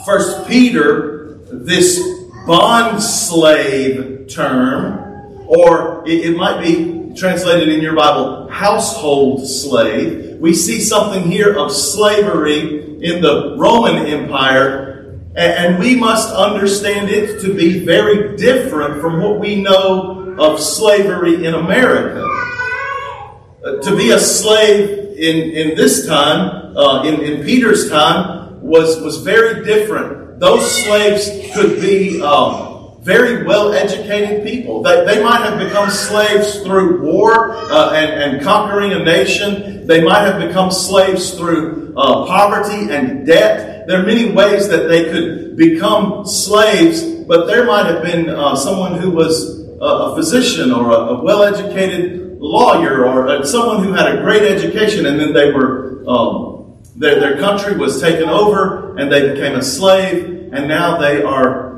First 0.06 0.48
Peter 0.48 1.40
this 1.52 2.00
bond 2.46 3.02
slave 3.02 4.26
term, 4.28 5.36
or 5.46 6.02
it, 6.08 6.30
it 6.30 6.36
might 6.36 6.62
be 6.62 6.99
translated 7.16 7.68
in 7.68 7.80
your 7.80 7.94
Bible, 7.94 8.48
household 8.48 9.46
slave. 9.46 10.38
We 10.38 10.54
see 10.54 10.80
something 10.80 11.30
here 11.30 11.58
of 11.58 11.72
slavery 11.72 13.02
in 13.02 13.22
the 13.22 13.56
Roman 13.56 14.06
Empire, 14.06 15.20
and 15.34 15.78
we 15.78 15.96
must 15.96 16.34
understand 16.34 17.10
it 17.10 17.40
to 17.42 17.54
be 17.54 17.84
very 17.84 18.36
different 18.36 19.00
from 19.00 19.20
what 19.22 19.38
we 19.40 19.60
know 19.60 20.36
of 20.38 20.60
slavery 20.60 21.44
in 21.46 21.54
America. 21.54 22.26
Uh, 23.62 23.82
to 23.82 23.96
be 23.96 24.10
a 24.10 24.18
slave 24.18 24.88
in, 25.18 25.50
in 25.50 25.76
this 25.76 26.06
time, 26.06 26.76
uh, 26.76 27.04
in, 27.04 27.20
in 27.20 27.44
Peter's 27.44 27.90
time, 27.90 28.60
was, 28.62 29.00
was 29.00 29.18
very 29.18 29.64
different. 29.64 30.40
Those 30.40 30.84
slaves 30.84 31.28
could 31.54 31.80
be 31.80 32.22
um, 32.22 32.69
very 33.00 33.44
well 33.44 33.72
educated 33.72 34.44
people. 34.44 34.82
They, 34.82 35.04
they 35.06 35.22
might 35.22 35.40
have 35.40 35.58
become 35.58 35.90
slaves 35.90 36.60
through 36.62 37.02
war 37.02 37.56
uh, 37.56 37.92
and, 37.92 38.34
and 38.34 38.42
conquering 38.42 38.92
a 38.92 38.98
nation. 38.98 39.86
They 39.86 40.02
might 40.02 40.20
have 40.20 40.46
become 40.46 40.70
slaves 40.70 41.34
through 41.34 41.94
uh, 41.96 42.26
poverty 42.26 42.92
and 42.92 43.26
debt. 43.26 43.86
There 43.86 44.00
are 44.00 44.06
many 44.06 44.32
ways 44.32 44.68
that 44.68 44.88
they 44.88 45.04
could 45.10 45.56
become 45.56 46.26
slaves, 46.26 47.02
but 47.02 47.46
there 47.46 47.64
might 47.64 47.86
have 47.86 48.02
been 48.02 48.28
uh, 48.28 48.54
someone 48.54 48.98
who 49.00 49.10
was 49.10 49.60
a 49.80 50.14
physician 50.14 50.70
or 50.72 50.90
a, 50.90 50.94
a 50.94 51.24
well 51.24 51.42
educated 51.42 52.38
lawyer 52.38 53.06
or 53.06 53.28
uh, 53.28 53.44
someone 53.44 53.82
who 53.82 53.92
had 53.92 54.14
a 54.14 54.22
great 54.22 54.42
education, 54.42 55.06
and 55.06 55.18
then 55.18 55.32
they 55.32 55.50
were 55.52 56.04
um, 56.06 56.78
their, 56.96 57.18
their 57.18 57.38
country 57.38 57.76
was 57.76 58.00
taken 58.00 58.28
over 58.28 58.96
and 58.98 59.10
they 59.10 59.32
became 59.32 59.56
a 59.56 59.62
slave, 59.62 60.52
and 60.52 60.68
now 60.68 60.98
they 60.98 61.22
are 61.22 61.69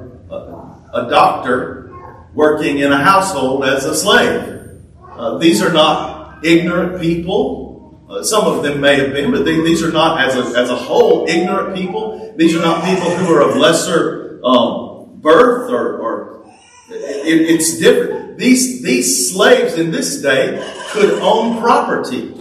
a, 0.92 1.08
doctor 1.08 1.92
working 2.34 2.78
in 2.78 2.92
a 2.92 3.02
household 3.02 3.64
as 3.64 3.84
a 3.84 3.94
slave. 3.94 4.80
Uh, 5.02 5.38
these 5.38 5.62
are 5.62 5.72
not 5.72 6.44
ignorant 6.44 7.00
people. 7.00 8.06
Uh, 8.08 8.22
some 8.22 8.44
of 8.46 8.62
them 8.62 8.80
may 8.80 8.96
have 8.96 9.12
been, 9.12 9.30
but 9.30 9.44
they, 9.44 9.60
these 9.62 9.82
are 9.82 9.92
not, 9.92 10.20
as 10.20 10.36
a, 10.36 10.58
as 10.58 10.70
a 10.70 10.76
whole, 10.76 11.26
ignorant 11.28 11.74
people. 11.74 12.34
These 12.36 12.54
are 12.54 12.62
not 12.62 12.84
people 12.84 13.10
who 13.16 13.32
are 13.34 13.42
of 13.42 13.56
lesser 13.56 14.40
um, 14.44 15.20
birth 15.20 15.70
or, 15.70 15.98
or 15.98 16.46
it, 16.90 17.50
it's 17.50 17.78
different. 17.78 18.38
These, 18.38 18.82
these 18.82 19.32
slaves 19.32 19.74
in 19.74 19.90
this 19.90 20.20
day 20.20 20.58
could 20.90 21.18
own 21.20 21.60
property. 21.60 22.34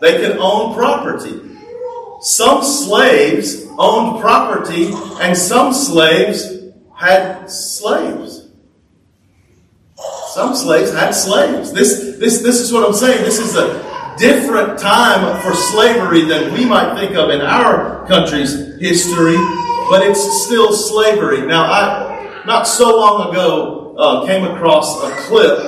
They 0.00 0.18
could 0.18 0.36
own 0.38 0.74
property. 0.74 1.40
Some 2.20 2.62
slaves 2.62 3.66
owned 3.78 4.20
property, 4.20 4.90
and 5.20 5.36
some 5.36 5.72
slaves 5.72 6.55
had 6.96 7.50
slaves. 7.50 8.48
Some 10.32 10.54
slaves 10.54 10.92
had 10.92 11.10
slaves. 11.12 11.72
This, 11.72 12.16
this, 12.18 12.40
this 12.40 12.60
is 12.60 12.72
what 12.72 12.86
I'm 12.86 12.94
saying. 12.94 13.22
This 13.22 13.38
is 13.38 13.54
a 13.54 14.16
different 14.18 14.78
time 14.78 15.40
for 15.42 15.54
slavery 15.54 16.24
than 16.24 16.52
we 16.54 16.64
might 16.64 16.98
think 16.98 17.14
of 17.16 17.30
in 17.30 17.42
our 17.42 18.06
country's 18.06 18.78
history, 18.80 19.36
but 19.90 20.06
it's 20.06 20.44
still 20.44 20.72
slavery. 20.72 21.46
Now, 21.46 21.64
I, 21.64 22.42
not 22.46 22.66
so 22.66 22.96
long 22.96 23.30
ago, 23.30 23.94
uh, 23.98 24.26
came 24.26 24.44
across 24.44 25.02
a 25.02 25.10
clip 25.22 25.58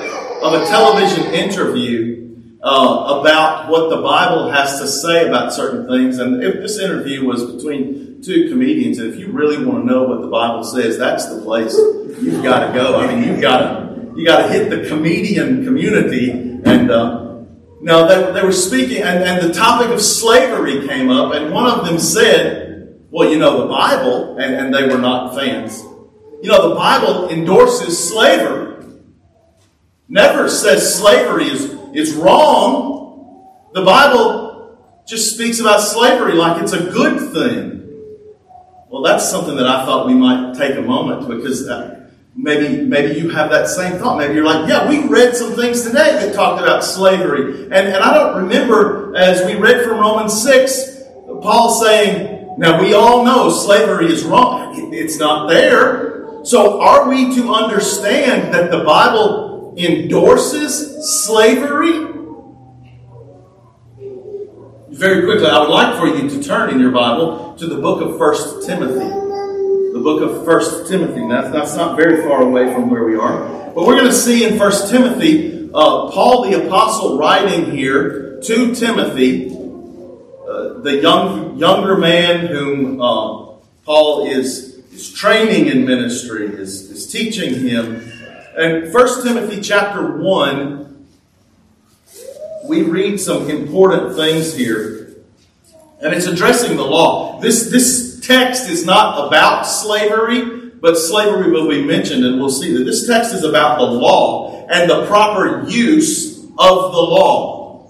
of 0.41 0.53
a 0.53 0.65
television 0.65 1.25
interview 1.33 2.35
uh, 2.61 3.19
about 3.19 3.69
what 3.69 3.89
the 3.89 4.01
Bible 4.01 4.51
has 4.51 4.79
to 4.79 4.87
say 4.87 5.27
about 5.27 5.53
certain 5.53 5.87
things. 5.87 6.17
And 6.17 6.43
if 6.43 6.55
this 6.55 6.79
interview 6.79 7.25
was 7.25 7.51
between 7.51 8.08
two 8.23 8.49
comedians, 8.49 8.99
and 8.99 9.13
if 9.13 9.19
you 9.19 9.31
really 9.31 9.63
want 9.63 9.85
to 9.85 9.85
know 9.85 10.03
what 10.03 10.21
the 10.21 10.27
Bible 10.27 10.63
says, 10.63 10.97
that's 10.97 11.33
the 11.33 11.41
place 11.41 11.77
you've 12.21 12.43
got 12.43 12.67
to 12.67 12.73
go. 12.73 12.99
I 12.99 13.07
mean, 13.07 13.27
you've 13.27 13.41
got 13.41 13.59
to 13.59 13.89
you 14.15 14.25
got 14.25 14.47
to 14.47 14.47
hit 14.49 14.69
the 14.69 14.87
comedian 14.89 15.63
community. 15.63 16.31
And 16.31 16.91
uh, 16.91 17.43
now 17.81 18.05
they, 18.05 18.33
they 18.33 18.43
were 18.43 18.51
speaking, 18.51 19.01
and, 19.01 19.23
and 19.23 19.49
the 19.49 19.53
topic 19.53 19.89
of 19.89 20.01
slavery 20.01 20.85
came 20.87 21.09
up, 21.09 21.33
and 21.33 21.53
one 21.53 21.67
of 21.67 21.85
them 21.85 21.99
said, 21.99 23.05
"Well, 23.09 23.29
you 23.29 23.39
know, 23.39 23.61
the 23.61 23.67
Bible," 23.67 24.37
and, 24.37 24.53
and 24.55 24.73
they 24.73 24.87
were 24.87 24.97
not 24.97 25.35
fans. 25.35 25.81
You 26.41 26.49
know, 26.49 26.69
the 26.69 26.75
Bible 26.75 27.29
endorses 27.29 28.09
slavery. 28.09 28.85
Never 30.09 30.49
says 30.49 30.99
slavery 30.99 31.45
is 31.45 31.75
is 31.93 32.13
wrong. 32.15 33.69
The 33.73 33.83
Bible 33.83 34.77
just 35.07 35.33
speaks 35.33 35.59
about 35.59 35.79
slavery 35.79 36.33
like 36.33 36.61
it's 36.61 36.73
a 36.73 36.91
good 36.91 37.31
thing. 37.31 37.79
Well, 38.89 39.03
that's 39.03 39.29
something 39.29 39.55
that 39.57 39.67
I 39.67 39.85
thought 39.85 40.07
we 40.07 40.15
might 40.15 40.55
take 40.55 40.75
a 40.75 40.81
moment 40.81 41.27
because 41.27 41.67
uh, 41.67 42.09
maybe 42.35 42.83
maybe 42.85 43.19
you 43.19 43.29
have 43.29 43.51
that 43.51 43.67
same 43.67 43.99
thought. 43.99 44.17
Maybe 44.17 44.33
you're 44.33 44.43
like, 44.43 44.67
yeah, 44.67 44.89
we 44.89 45.07
read 45.07 45.35
some 45.35 45.53
things 45.53 45.83
today 45.83 46.13
that 46.13 46.33
talked 46.33 46.59
about 46.59 46.83
slavery, 46.83 47.65
and 47.65 47.73
and 47.73 47.97
I 47.97 48.13
don't 48.15 48.43
remember 48.43 49.15
as 49.15 49.45
we 49.45 49.53
read 49.53 49.83
from 49.85 49.99
Romans 49.99 50.41
six, 50.41 51.03
Paul 51.41 51.69
saying, 51.69 52.55
now 52.57 52.81
we 52.81 52.95
all 52.95 53.23
know 53.23 53.51
slavery 53.51 54.11
is 54.11 54.23
wrong. 54.23 54.91
It's 54.91 55.19
not 55.19 55.49
there. 55.49 56.43
So 56.43 56.81
are 56.81 57.07
we 57.07 57.35
to 57.35 57.53
understand 57.53 58.51
that 58.55 58.71
the 58.71 58.83
Bible 58.83 59.75
endorses 59.77 61.25
slavery? 61.27 62.18
Very 64.99 65.23
quickly, 65.23 65.47
I 65.47 65.59
would 65.59 65.69
like 65.69 65.97
for 65.97 66.07
you 66.07 66.29
to 66.29 66.43
turn 66.43 66.71
in 66.71 66.79
your 66.81 66.91
Bible 66.91 67.55
to 67.57 67.67
the 67.67 67.77
book 67.77 68.01
of 68.01 68.17
First 68.17 68.67
Timothy. 68.67 69.07
The 69.93 70.01
book 70.03 70.21
of 70.21 70.43
First 70.43 70.89
Timothy. 70.89 71.25
That's, 71.25 71.51
that's 71.51 71.75
not 71.77 71.95
very 71.95 72.21
far 72.23 72.41
away 72.41 72.73
from 72.73 72.89
where 72.89 73.05
we 73.05 73.15
are. 73.15 73.71
But 73.73 73.85
we're 73.85 73.95
going 73.95 74.07
to 74.07 74.13
see 74.13 74.45
in 74.45 74.57
First 74.57 74.91
Timothy, 74.91 75.69
uh, 75.73 76.11
Paul 76.11 76.49
the 76.49 76.67
Apostle 76.67 77.17
writing 77.17 77.71
here 77.71 78.41
to 78.41 78.75
Timothy, 78.75 79.51
uh, 79.51 80.79
the 80.79 80.99
young, 81.01 81.57
younger 81.57 81.95
man 81.95 82.47
whom 82.47 83.01
uh, 83.01 83.53
Paul 83.85 84.27
is, 84.27 84.79
is 84.91 85.13
training 85.13 85.67
in 85.67 85.85
ministry, 85.85 86.45
is, 86.45 86.91
is 86.91 87.09
teaching 87.09 87.53
him 87.53 88.01
And 88.57 88.93
1 88.93 89.23
Timothy 89.23 89.61
chapter 89.61 90.17
1, 90.17 90.88
we 92.69 92.83
read 92.83 93.19
some 93.19 93.49
important 93.49 94.15
things 94.15 94.55
here. 94.55 95.15
And 96.01 96.13
it's 96.13 96.27
addressing 96.27 96.77
the 96.77 96.85
law. 96.85 97.41
This, 97.41 97.71
this 97.71 98.19
text 98.21 98.69
is 98.69 98.85
not 98.85 99.27
about 99.27 99.63
slavery, 99.63 100.69
but 100.79 100.95
slavery 100.95 101.51
will 101.51 101.67
be 101.67 101.83
mentioned, 101.83 102.23
and 102.23 102.39
we'll 102.39 102.51
see 102.51 102.71
that 102.77 102.83
this 102.83 103.07
text 103.07 103.33
is 103.33 103.43
about 103.43 103.79
the 103.79 103.85
law 103.85 104.67
and 104.67 104.87
the 104.87 105.07
proper 105.07 105.67
use 105.67 106.37
of 106.43 106.91
the 106.93 107.01
law. 107.01 107.87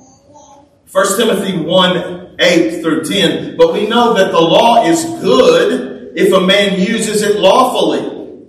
1 0.91 1.17
Timothy 1.17 1.57
1 1.57 2.37
8 2.39 2.81
through 2.81 3.03
10. 3.03 3.57
But 3.57 3.73
we 3.73 3.85
know 3.85 4.13
that 4.13 4.31
the 4.31 4.39
law 4.39 4.85
is 4.85 5.03
good 5.21 6.13
if 6.15 6.33
a 6.33 6.39
man 6.39 6.79
uses 6.79 7.21
it 7.21 7.35
lawfully. 7.35 8.47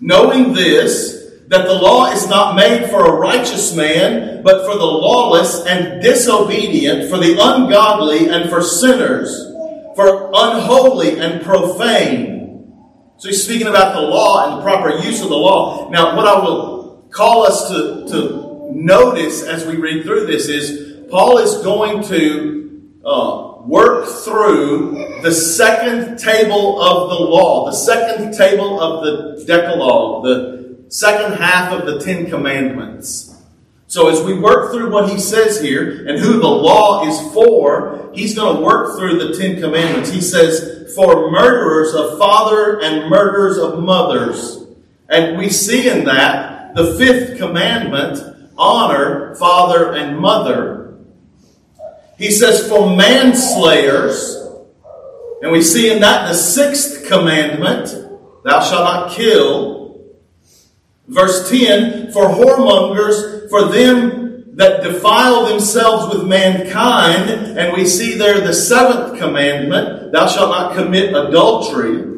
Knowing 0.00 0.54
this, 0.54 1.21
that 1.52 1.66
the 1.66 1.74
law 1.74 2.10
is 2.10 2.26
not 2.28 2.56
made 2.56 2.88
for 2.88 3.04
a 3.04 3.12
righteous 3.12 3.76
man, 3.76 4.42
but 4.42 4.64
for 4.64 4.74
the 4.74 4.86
lawless 4.86 5.66
and 5.66 6.00
disobedient, 6.00 7.10
for 7.10 7.18
the 7.18 7.36
ungodly 7.38 8.30
and 8.30 8.48
for 8.48 8.62
sinners, 8.62 9.28
for 9.94 10.30
unholy 10.32 11.20
and 11.20 11.42
profane. 11.42 12.72
So 13.18 13.28
he's 13.28 13.44
speaking 13.44 13.66
about 13.66 13.94
the 13.94 14.00
law 14.00 14.48
and 14.48 14.58
the 14.58 14.62
proper 14.62 15.04
use 15.04 15.20
of 15.20 15.28
the 15.28 15.36
law. 15.36 15.90
Now, 15.90 16.16
what 16.16 16.26
I 16.26 16.38
will 16.40 17.06
call 17.10 17.46
us 17.46 17.68
to, 17.68 18.06
to 18.08 18.70
notice 18.72 19.42
as 19.42 19.66
we 19.66 19.76
read 19.76 20.04
through 20.04 20.24
this 20.28 20.48
is 20.48 21.06
Paul 21.10 21.36
is 21.36 21.62
going 21.62 22.02
to 22.04 22.96
uh, 23.04 23.60
work 23.66 24.06
through 24.08 25.20
the 25.20 25.30
second 25.30 26.18
table 26.18 26.80
of 26.80 27.10
the 27.10 27.24
law, 27.26 27.66
the 27.66 27.76
second 27.76 28.32
table 28.32 28.80
of 28.80 29.04
the 29.04 29.44
Decalogue, 29.44 30.24
the 30.24 30.61
second 30.92 31.38
half 31.38 31.72
of 31.72 31.86
the 31.86 31.98
Ten 32.00 32.28
Commandments. 32.28 33.34
So 33.86 34.08
as 34.08 34.22
we 34.22 34.38
work 34.38 34.72
through 34.72 34.92
what 34.92 35.08
he 35.08 35.18
says 35.18 35.58
here 35.58 36.06
and 36.06 36.18
who 36.18 36.38
the 36.38 36.48
law 36.48 37.08
is 37.08 37.18
for, 37.32 38.10
he's 38.12 38.34
going 38.34 38.56
to 38.56 38.62
work 38.62 38.98
through 38.98 39.18
the 39.18 39.38
Ten 39.38 39.58
Commandments. 39.58 40.10
He 40.10 40.20
says, 40.20 40.92
for 40.94 41.30
murderers 41.30 41.94
of 41.94 42.18
father 42.18 42.82
and 42.82 43.08
murderers 43.08 43.56
of 43.56 43.82
mothers. 43.82 44.66
And 45.08 45.38
we 45.38 45.48
see 45.48 45.88
in 45.88 46.04
that 46.04 46.74
the 46.74 46.94
fifth 46.94 47.38
commandment, 47.38 48.52
honor 48.58 49.34
father 49.36 49.94
and 49.94 50.18
mother. 50.18 50.98
He 52.18 52.30
says, 52.30 52.68
for 52.68 52.94
manslayers, 52.94 54.36
and 55.40 55.50
we 55.50 55.62
see 55.62 55.90
in 55.90 56.00
that 56.00 56.28
the 56.28 56.34
sixth 56.34 57.08
commandment, 57.08 57.88
thou 58.44 58.60
shalt 58.62 58.84
not 58.84 59.12
kill. 59.12 59.81
Verse 61.08 61.50
10 61.50 62.12
For 62.12 62.26
whoremongers, 62.26 63.48
for 63.50 63.64
them 63.64 64.56
that 64.56 64.82
defile 64.82 65.46
themselves 65.46 66.14
with 66.14 66.26
mankind, 66.26 67.30
and 67.58 67.74
we 67.74 67.86
see 67.86 68.16
there 68.16 68.40
the 68.40 68.52
seventh 68.52 69.18
commandment, 69.18 70.12
thou 70.12 70.28
shalt 70.28 70.50
not 70.50 70.74
commit 70.74 71.14
adultery. 71.14 72.12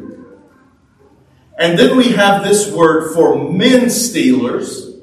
And 1.57 1.79
then 1.79 1.95
we 1.95 2.11
have 2.11 2.43
this 2.43 2.69
word 2.71 3.13
for 3.13 3.49
men 3.49 3.89
stealers. 3.89 4.93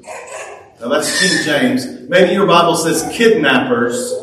Now 0.79 0.89
that's 0.89 1.19
King 1.19 1.43
James. 1.45 2.07
Maybe 2.07 2.33
your 2.33 2.45
Bible 2.45 2.75
says 2.75 3.09
kidnappers. 3.15 4.13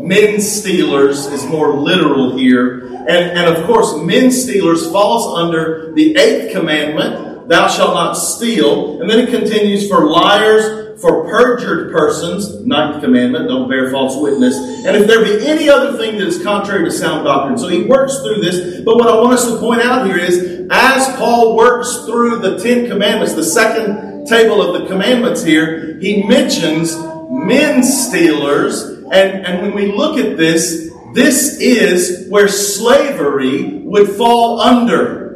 Men 0.00 0.40
stealers 0.40 1.26
is 1.26 1.46
more 1.46 1.74
literal 1.74 2.36
here. 2.36 2.84
And, 3.08 3.38
and 3.38 3.56
of 3.56 3.64
course, 3.64 3.96
men 3.96 4.30
stealers 4.30 4.90
falls 4.90 5.38
under 5.38 5.92
the 5.94 6.16
eighth 6.16 6.52
commandment, 6.52 7.27
thou 7.48 7.66
shalt 7.68 7.94
not 7.94 8.12
steal. 8.12 9.00
And 9.00 9.10
then 9.10 9.18
it 9.18 9.30
continues 9.30 9.88
for 9.88 10.06
liars, 10.06 11.00
for 11.00 11.28
perjured 11.28 11.92
persons, 11.92 12.64
ninth 12.66 13.02
commandment, 13.02 13.48
don't 13.48 13.68
bear 13.68 13.90
false 13.90 14.20
witness. 14.20 14.56
And 14.56 14.96
if 14.96 15.06
there 15.06 15.24
be 15.24 15.46
any 15.46 15.68
other 15.68 15.96
thing 15.96 16.18
that 16.18 16.26
is 16.26 16.42
contrary 16.42 16.84
to 16.84 16.90
sound 16.90 17.24
doctrine. 17.24 17.58
So 17.58 17.68
he 17.68 17.84
works 17.84 18.20
through 18.20 18.40
this. 18.40 18.80
But 18.84 18.96
what 18.96 19.08
I 19.08 19.16
want 19.20 19.34
us 19.34 19.50
to 19.50 19.58
point 19.58 19.82
out 19.82 20.06
here 20.06 20.18
is, 20.18 20.66
as 20.70 21.16
Paul 21.16 21.56
works 21.56 22.04
through 22.04 22.40
the 22.40 22.58
Ten 22.58 22.88
Commandments, 22.88 23.34
the 23.34 23.44
second 23.44 24.26
table 24.26 24.60
of 24.60 24.80
the 24.80 24.88
commandments 24.88 25.42
here, 25.42 25.98
he 26.00 26.22
mentions 26.24 26.96
men 27.30 27.82
stealers. 27.82 28.82
And, 28.82 29.46
and 29.46 29.62
when 29.62 29.74
we 29.74 29.92
look 29.92 30.18
at 30.18 30.36
this, 30.36 30.92
this 31.14 31.58
is 31.58 32.28
where 32.28 32.48
slavery 32.48 33.82
would 33.84 34.10
fall 34.10 34.60
under. 34.60 35.27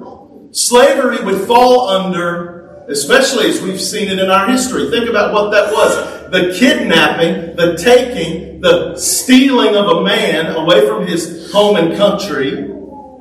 Slavery 0.52 1.25
would 1.25 1.47
fall 1.47 1.88
under, 1.88 2.85
especially 2.88 3.49
as 3.49 3.62
we've 3.62 3.80
seen 3.80 4.09
it 4.09 4.18
in 4.18 4.30
our 4.30 4.50
history. 4.50 4.90
Think 4.90 5.09
about 5.09 5.32
what 5.32 5.50
that 5.50 5.73
was. 5.73 6.30
The 6.30 6.54
kidnapping, 6.59 7.56
the 7.56 7.75
taking, 7.76 8.61
the 8.61 8.94
stealing 8.99 9.75
of 9.76 9.87
a 9.87 10.04
man 10.04 10.54
away 10.54 10.87
from 10.87 11.06
his 11.06 11.50
home 11.52 11.76
and 11.76 11.97
country, 11.97 12.71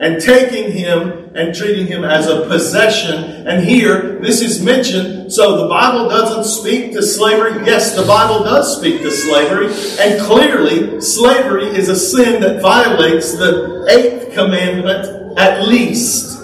and 0.02 0.22
taking 0.22 0.74
him 0.74 1.32
and 1.34 1.56
treating 1.56 1.88
him 1.88 2.04
as 2.04 2.28
a 2.28 2.48
possession. 2.48 3.48
And 3.48 3.64
here, 3.64 4.20
this 4.20 4.42
is 4.42 4.62
mentioned. 4.62 5.32
So 5.32 5.56
the 5.56 5.70
Bible 5.70 6.10
doesn't 6.10 6.44
speak 6.44 6.92
to 6.94 7.02
slavery. 7.02 7.66
Yes, 7.66 7.96
the 7.96 8.06
Bible 8.06 8.44
does 8.44 8.78
speak 8.78 9.04
to 9.04 9.12
slavery. 9.12 9.68
And 10.02 10.20
clearly, 10.22 11.00
slavery 11.00 11.68
is 11.68 11.88
a 11.88 11.96
sin 11.96 12.42
that 12.42 12.62
violates 12.62 13.38
the 13.38 13.86
eighth 13.90 14.34
commandment 14.34 15.38
at 15.38 15.66
least. 15.66 16.41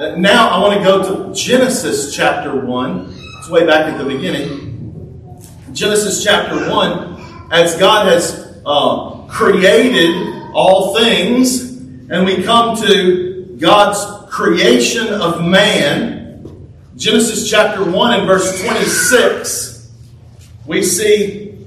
Uh, 0.00 0.14
now 0.16 0.48
I 0.48 0.58
want 0.62 0.78
to 0.78 0.82
go 0.82 1.26
to 1.26 1.34
Genesis 1.34 2.16
chapter 2.16 2.56
1. 2.56 3.14
It's 3.36 3.50
way 3.50 3.66
back 3.66 3.84
at 3.84 3.98
the 3.98 4.04
beginning. 4.04 5.38
Genesis 5.74 6.24
chapter 6.24 6.70
1, 6.70 7.48
as 7.52 7.76
God 7.76 8.06
has 8.06 8.62
uh, 8.64 9.26
created 9.28 10.16
all 10.54 10.96
things, 10.96 11.76
and 12.08 12.24
we 12.24 12.42
come 12.42 12.80
to 12.80 13.58
God's 13.60 14.32
creation 14.32 15.06
of 15.08 15.44
man. 15.44 16.70
Genesis 16.96 17.50
chapter 17.50 17.84
1 17.84 18.20
and 18.20 18.26
verse 18.26 18.58
26, 18.62 19.92
we 20.64 20.82
see, 20.82 21.58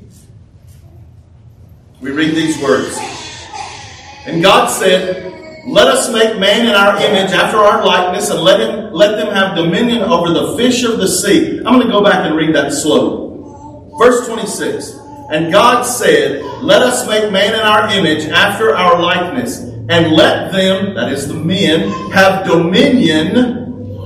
we 2.01 2.09
read 2.09 2.33
these 2.33 2.59
words. 2.63 2.97
And 4.25 4.41
God 4.41 4.69
said, 4.69 5.33
Let 5.65 5.87
us 5.87 6.11
make 6.11 6.37
man 6.39 6.67
in 6.67 6.75
our 6.75 6.97
image 6.97 7.31
after 7.31 7.57
our 7.57 7.85
likeness, 7.85 8.29
and 8.29 8.41
let, 8.41 8.59
him, 8.59 8.91
let 8.91 9.15
them 9.15 9.33
have 9.33 9.55
dominion 9.55 10.01
over 10.01 10.33
the 10.33 10.57
fish 10.57 10.83
of 10.83 10.97
the 10.99 11.07
sea. 11.07 11.59
I'm 11.59 11.75
going 11.75 11.87
to 11.87 11.91
go 11.91 12.03
back 12.03 12.25
and 12.25 12.35
read 12.35 12.53
that 12.53 12.73
slow. 12.73 13.95
Verse 13.97 14.27
26. 14.27 14.99
And 15.31 15.53
God 15.53 15.83
said, 15.83 16.43
Let 16.61 16.81
us 16.81 17.07
make 17.07 17.31
man 17.31 17.53
in 17.53 17.61
our 17.61 17.89
image 17.89 18.25
after 18.25 18.75
our 18.75 19.01
likeness, 19.01 19.59
and 19.59 20.11
let 20.11 20.51
them, 20.51 20.95
that 20.95 21.13
is 21.13 21.29
the 21.29 21.33
men, 21.33 21.89
have 22.11 22.45
dominion 22.45 23.37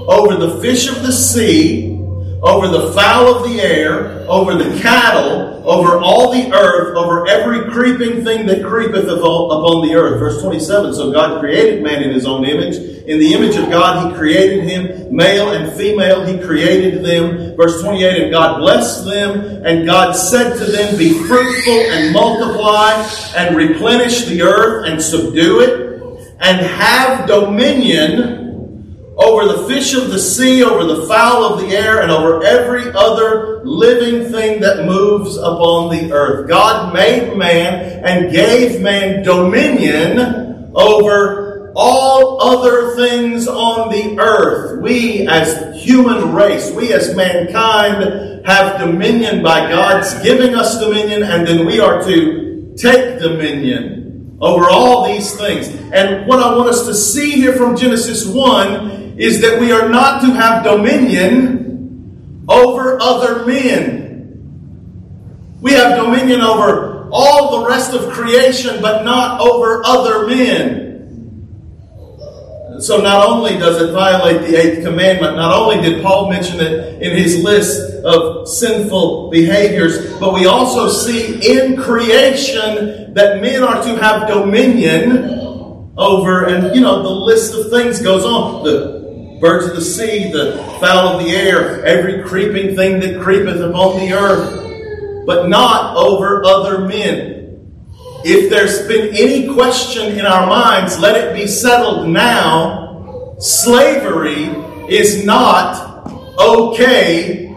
over 0.07 0.35
the 0.35 0.61
fish 0.61 0.87
of 0.87 1.01
the 1.01 1.11
sea, 1.11 1.97
over 2.43 2.67
the 2.67 2.93
fowl 2.93 3.33
of 3.33 3.49
the 3.49 3.59
air, 3.59 4.19
over 4.29 4.53
the 4.53 4.79
cattle, 4.79 5.46
over 5.67 5.97
all 5.97 6.31
the 6.31 6.49
earth, 6.53 6.95
over 6.95 7.27
every 7.27 7.69
creeping 7.71 8.23
thing 8.23 8.45
that 8.45 8.65
creepeth 8.65 9.03
upon 9.03 9.85
the 9.85 9.93
earth. 9.95 10.17
Verse 10.17 10.41
27 10.41 10.93
So 10.93 11.11
God 11.11 11.41
created 11.41 11.83
man 11.83 12.01
in 12.01 12.11
his 12.11 12.25
own 12.25 12.45
image. 12.45 12.77
In 12.77 13.19
the 13.19 13.33
image 13.33 13.57
of 13.57 13.69
God, 13.69 14.09
he 14.09 14.17
created 14.17 14.63
him. 14.63 15.13
Male 15.13 15.51
and 15.51 15.71
female, 15.73 16.25
he 16.25 16.39
created 16.39 17.03
them. 17.03 17.55
Verse 17.57 17.81
28 17.81 18.23
And 18.23 18.31
God 18.31 18.59
blessed 18.59 19.05
them, 19.05 19.65
and 19.65 19.85
God 19.85 20.13
said 20.13 20.57
to 20.57 20.65
them, 20.65 20.97
Be 20.97 21.13
fruitful 21.13 21.73
and 21.73 22.13
multiply, 22.13 22.93
and 23.35 23.55
replenish 23.55 24.25
the 24.25 24.43
earth, 24.43 24.87
and 24.87 25.01
subdue 25.01 25.59
it, 25.59 26.35
and 26.39 26.65
have 26.65 27.27
dominion 27.27 28.36
over 29.17 29.51
the 29.51 29.67
fish 29.67 29.95
of 29.95 30.11
the 30.11 30.19
sea, 30.19 30.63
over 30.63 30.83
the 30.83 31.07
fowl 31.07 31.43
of 31.43 31.61
the 31.61 31.75
air, 31.75 32.01
and 32.01 32.11
over 32.11 32.43
every 32.43 32.91
other 32.93 33.65
living 33.65 34.31
thing 34.31 34.61
that 34.61 34.85
moves 34.85 35.37
upon 35.37 35.89
the 35.89 36.11
earth. 36.11 36.47
God 36.47 36.93
made 36.93 37.35
man 37.35 38.03
and 38.05 38.31
gave 38.31 38.79
man 38.79 39.23
dominion 39.23 40.71
over 40.75 41.73
all 41.75 42.41
other 42.41 42.95
things 42.95 43.47
on 43.47 43.89
the 43.89 44.19
earth. 44.19 44.81
We 44.81 45.27
as 45.27 45.81
human 45.83 46.33
race, 46.33 46.71
we 46.71 46.93
as 46.93 47.15
mankind 47.15 48.45
have 48.45 48.79
dominion 48.79 49.43
by 49.43 49.69
God's 49.69 50.13
giving 50.21 50.53
us 50.53 50.79
dominion, 50.79 51.23
and 51.23 51.45
then 51.45 51.65
we 51.65 51.79
are 51.79 52.03
to 52.03 52.73
take 52.77 53.19
dominion 53.19 54.06
over 54.39 54.69
all 54.69 55.07
these 55.07 55.35
things. 55.35 55.67
And 55.91 56.27
what 56.27 56.39
I 56.39 56.55
want 56.55 56.69
us 56.69 56.85
to 56.85 56.93
see 56.93 57.31
here 57.31 57.53
from 57.53 57.75
Genesis 57.75 58.25
1 58.25 59.15
is 59.17 59.41
that 59.41 59.59
we 59.59 59.71
are 59.71 59.89
not 59.89 60.21
to 60.21 60.27
have 60.27 60.63
dominion 60.63 62.45
over 62.47 62.97
other 63.01 63.45
men. 63.45 63.97
We 65.59 65.73
have 65.73 65.97
dominion 65.97 66.41
over 66.41 67.09
all 67.11 67.59
the 67.61 67.67
rest 67.67 67.93
of 67.93 68.11
creation, 68.11 68.81
but 68.81 69.03
not 69.03 69.41
over 69.41 69.81
other 69.83 70.27
men. 70.27 70.86
So 72.79 73.01
not 73.01 73.27
only 73.27 73.57
does 73.57 73.81
it 73.81 73.91
violate 73.91 74.41
the 74.41 74.55
eighth 74.55 74.83
commandment, 74.83 75.35
not 75.35 75.57
only 75.57 75.81
did 75.81 76.03
Paul 76.03 76.29
mention 76.29 76.59
it 76.59 77.01
in 77.01 77.17
his 77.17 77.43
list 77.43 78.03
of 78.03 78.47
sinful 78.47 79.29
behaviors, 79.29 80.17
but 80.19 80.33
we 80.33 80.45
also 80.45 80.89
see 80.89 81.57
in 81.57 81.75
creation 81.75 83.13
that 83.13 83.41
men 83.41 83.63
are 83.63 83.83
to 83.83 83.95
have 83.97 84.27
dominion 84.27 85.91
over, 85.97 86.45
and 86.45 86.75
you 86.75 86.81
know, 86.81 87.01
the 87.01 87.09
list 87.09 87.55
of 87.55 87.71
things 87.71 88.01
goes 88.01 88.23
on. 88.23 88.63
The 88.63 89.37
birds 89.41 89.67
of 89.67 89.75
the 89.75 89.81
sea, 89.81 90.31
the 90.31 90.57
fowl 90.79 91.17
of 91.17 91.23
the 91.23 91.31
air, 91.31 91.83
every 91.85 92.23
creeping 92.23 92.75
thing 92.75 92.99
that 92.99 93.21
creepeth 93.21 93.59
upon 93.61 93.99
the 93.99 94.13
earth, 94.13 95.25
but 95.25 95.47
not 95.47 95.97
over 95.97 96.43
other 96.45 96.87
men. 96.87 97.36
If 98.23 98.49
there's 98.49 98.87
been 98.87 99.15
any 99.15 99.53
question 99.53 100.17
in 100.17 100.25
our 100.25 100.47
minds, 100.47 100.99
let 100.99 101.15
it 101.15 101.33
be 101.33 101.47
settled 101.47 102.09
now. 102.09 103.35
Slavery 103.39 104.45
is 104.89 105.23
not 105.25 106.11
okay 106.39 107.53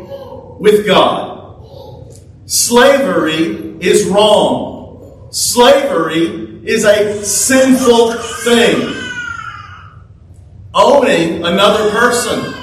with 0.58 0.86
God. 0.86 2.10
Slavery 2.46 3.76
is 3.80 4.06
wrong. 4.06 5.28
Slavery 5.30 6.60
is 6.64 6.84
a 6.84 7.24
sinful 7.24 8.12
thing 8.44 8.96
owning 10.74 11.44
another 11.44 11.90
person. 11.90 12.54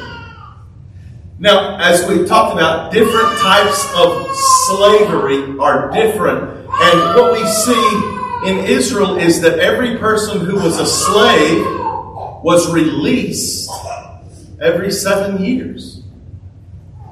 Now, 1.39 1.77
as 1.77 2.07
we've 2.07 2.27
talked 2.27 2.53
about, 2.53 2.91
different 2.91 3.38
types 3.39 3.86
of 3.95 4.27
slavery 4.65 5.57
are 5.60 5.91
different. 5.91 6.66
And 6.89 7.15
what 7.15 7.34
we 7.34 7.45
see 7.45 8.50
in 8.50 8.65
Israel 8.65 9.17
is 9.17 9.41
that 9.41 9.60
every 9.60 9.97
person 9.97 10.45
who 10.45 10.56
was 10.56 10.80
a 10.80 10.86
slave 10.86 11.65
was 12.43 12.71
released 12.71 13.69
every 14.62 14.91
seven 14.91 15.43
years. 15.43 16.02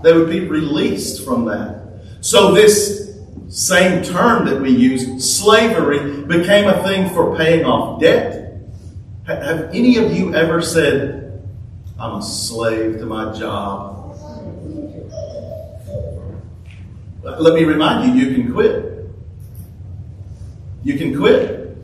They 0.03 0.13
would 0.13 0.29
be 0.29 0.41
released 0.41 1.25
from 1.25 1.45
that. 1.45 1.81
So, 2.21 2.53
this 2.53 3.19
same 3.49 4.03
term 4.03 4.45
that 4.45 4.61
we 4.61 4.69
use, 4.69 5.23
slavery, 5.23 6.23
became 6.23 6.67
a 6.67 6.83
thing 6.83 7.09
for 7.09 7.35
paying 7.35 7.65
off 7.65 7.99
debt 7.99 8.45
have 9.25 9.73
any 9.73 9.97
of 9.97 10.13
you 10.13 10.35
ever 10.35 10.61
said, 10.61 11.43
I'm 11.99 12.19
a 12.19 12.21
slave 12.21 12.99
to 12.99 13.05
my 13.05 13.33
job? 13.33 14.15
Let 17.23 17.55
me 17.55 17.63
remind 17.63 18.17
you, 18.17 18.23
you 18.23 18.35
can 18.35 18.53
quit. 18.53 18.94
You 20.85 20.99
can 20.99 21.17
quit. 21.17 21.75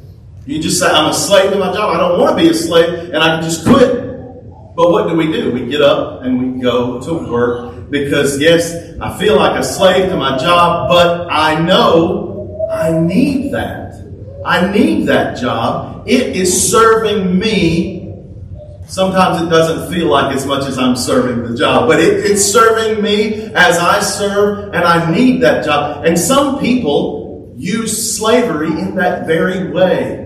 You 0.45 0.61
just 0.61 0.79
say, 0.79 0.85
I'm 0.85 1.09
a 1.09 1.13
slave 1.13 1.51
to 1.51 1.57
my 1.57 1.73
job. 1.73 1.95
I 1.95 1.97
don't 1.97 2.19
want 2.19 2.37
to 2.37 2.43
be 2.43 2.49
a 2.51 2.53
slave, 2.53 3.09
and 3.09 3.17
I 3.17 3.39
can 3.39 3.43
just 3.43 3.65
quit. 3.65 3.95
But 4.75 4.91
what 4.91 5.09
do 5.09 5.15
we 5.15 5.31
do? 5.31 5.51
We 5.51 5.65
get 5.65 5.81
up 5.81 6.21
and 6.21 6.55
we 6.55 6.61
go 6.61 7.01
to 7.01 7.13
work 7.31 7.89
because, 7.89 8.39
yes, 8.39 8.95
I 9.01 9.17
feel 9.17 9.37
like 9.37 9.59
a 9.59 9.63
slave 9.63 10.09
to 10.11 10.17
my 10.17 10.37
job, 10.37 10.89
but 10.89 11.31
I 11.31 11.59
know 11.59 12.69
I 12.71 12.91
need 12.91 13.51
that. 13.53 13.95
I 14.45 14.71
need 14.71 15.07
that 15.07 15.35
job. 15.35 16.07
It 16.07 16.35
is 16.35 16.71
serving 16.71 17.39
me. 17.39 18.13
Sometimes 18.85 19.41
it 19.41 19.49
doesn't 19.49 19.91
feel 19.91 20.09
like 20.09 20.35
as 20.35 20.45
much 20.45 20.67
as 20.67 20.77
I'm 20.77 20.95
serving 20.95 21.51
the 21.51 21.57
job, 21.57 21.87
but 21.87 21.99
it, 21.99 22.23
it's 22.23 22.45
serving 22.45 23.03
me 23.03 23.45
as 23.55 23.79
I 23.79 23.99
serve, 23.99 24.75
and 24.75 24.83
I 24.83 25.09
need 25.11 25.41
that 25.41 25.65
job. 25.65 26.05
And 26.05 26.19
some 26.19 26.59
people 26.59 27.20
use 27.62 28.17
slavery 28.17 28.71
in 28.71 28.95
that 28.95 29.28
very 29.28 29.71
way. 29.71 30.17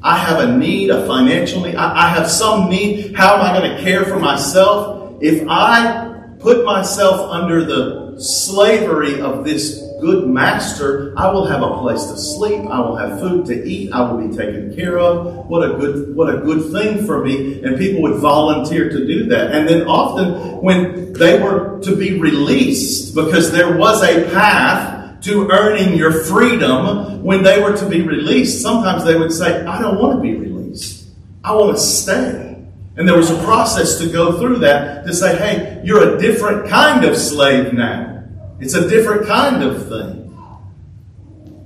I 0.00 0.16
have 0.18 0.40
a 0.40 0.56
need, 0.56 0.90
a 0.90 1.06
financial 1.06 1.62
need, 1.62 1.74
I, 1.74 2.06
I 2.06 2.08
have 2.10 2.30
some 2.30 2.68
need. 2.70 3.16
How 3.16 3.36
am 3.36 3.42
I 3.42 3.58
going 3.58 3.76
to 3.76 3.82
care 3.82 4.04
for 4.04 4.18
myself? 4.18 5.18
If 5.20 5.46
I 5.48 6.22
put 6.38 6.64
myself 6.64 7.30
under 7.30 7.64
the 7.64 8.20
slavery 8.20 9.20
of 9.20 9.44
this 9.44 9.82
good 10.00 10.28
master, 10.28 11.14
I 11.16 11.32
will 11.32 11.46
have 11.46 11.62
a 11.62 11.78
place 11.78 12.04
to 12.04 12.18
sleep. 12.18 12.60
I 12.60 12.78
will 12.80 12.96
have 12.96 13.18
food 13.18 13.46
to 13.46 13.64
eat. 13.64 13.92
I 13.92 14.08
will 14.08 14.28
be 14.28 14.36
taken 14.36 14.76
care 14.76 14.98
of. 14.98 15.46
What 15.46 15.68
a 15.68 15.74
good, 15.74 16.14
what 16.14 16.32
a 16.32 16.38
good 16.38 16.70
thing 16.70 17.06
for 17.06 17.24
me. 17.24 17.62
And 17.64 17.76
people 17.76 18.02
would 18.02 18.20
volunteer 18.20 18.88
to 18.90 19.06
do 19.06 19.26
that. 19.28 19.52
And 19.52 19.66
then 19.66 19.88
often 19.88 20.60
when 20.60 21.12
they 21.14 21.42
were 21.42 21.80
to 21.80 21.96
be 21.96 22.20
released, 22.20 23.14
because 23.14 23.50
there 23.50 23.76
was 23.76 24.02
a 24.02 24.30
path 24.32 24.93
to 25.24 25.48
earning 25.50 25.96
your 25.96 26.12
freedom, 26.12 27.22
when 27.22 27.42
they 27.42 27.62
were 27.62 27.76
to 27.76 27.88
be 27.88 28.02
released, 28.02 28.60
sometimes 28.62 29.04
they 29.04 29.16
would 29.16 29.32
say, 29.32 29.64
I 29.64 29.80
don't 29.80 29.98
want 29.98 30.16
to 30.16 30.20
be 30.20 30.34
released. 30.34 31.08
I 31.42 31.54
want 31.54 31.76
to 31.76 31.82
stay. 31.82 32.62
And 32.96 33.08
there 33.08 33.16
was 33.16 33.30
a 33.30 33.42
process 33.42 33.98
to 33.98 34.06
go 34.06 34.38
through 34.38 34.58
that 34.58 35.06
to 35.06 35.14
say, 35.14 35.36
hey, 35.36 35.82
you're 35.84 36.16
a 36.16 36.20
different 36.20 36.68
kind 36.68 37.04
of 37.04 37.16
slave 37.16 37.72
now. 37.72 38.22
It's 38.60 38.74
a 38.74 38.88
different 38.88 39.26
kind 39.26 39.62
of 39.62 39.88
thing. 39.88 40.20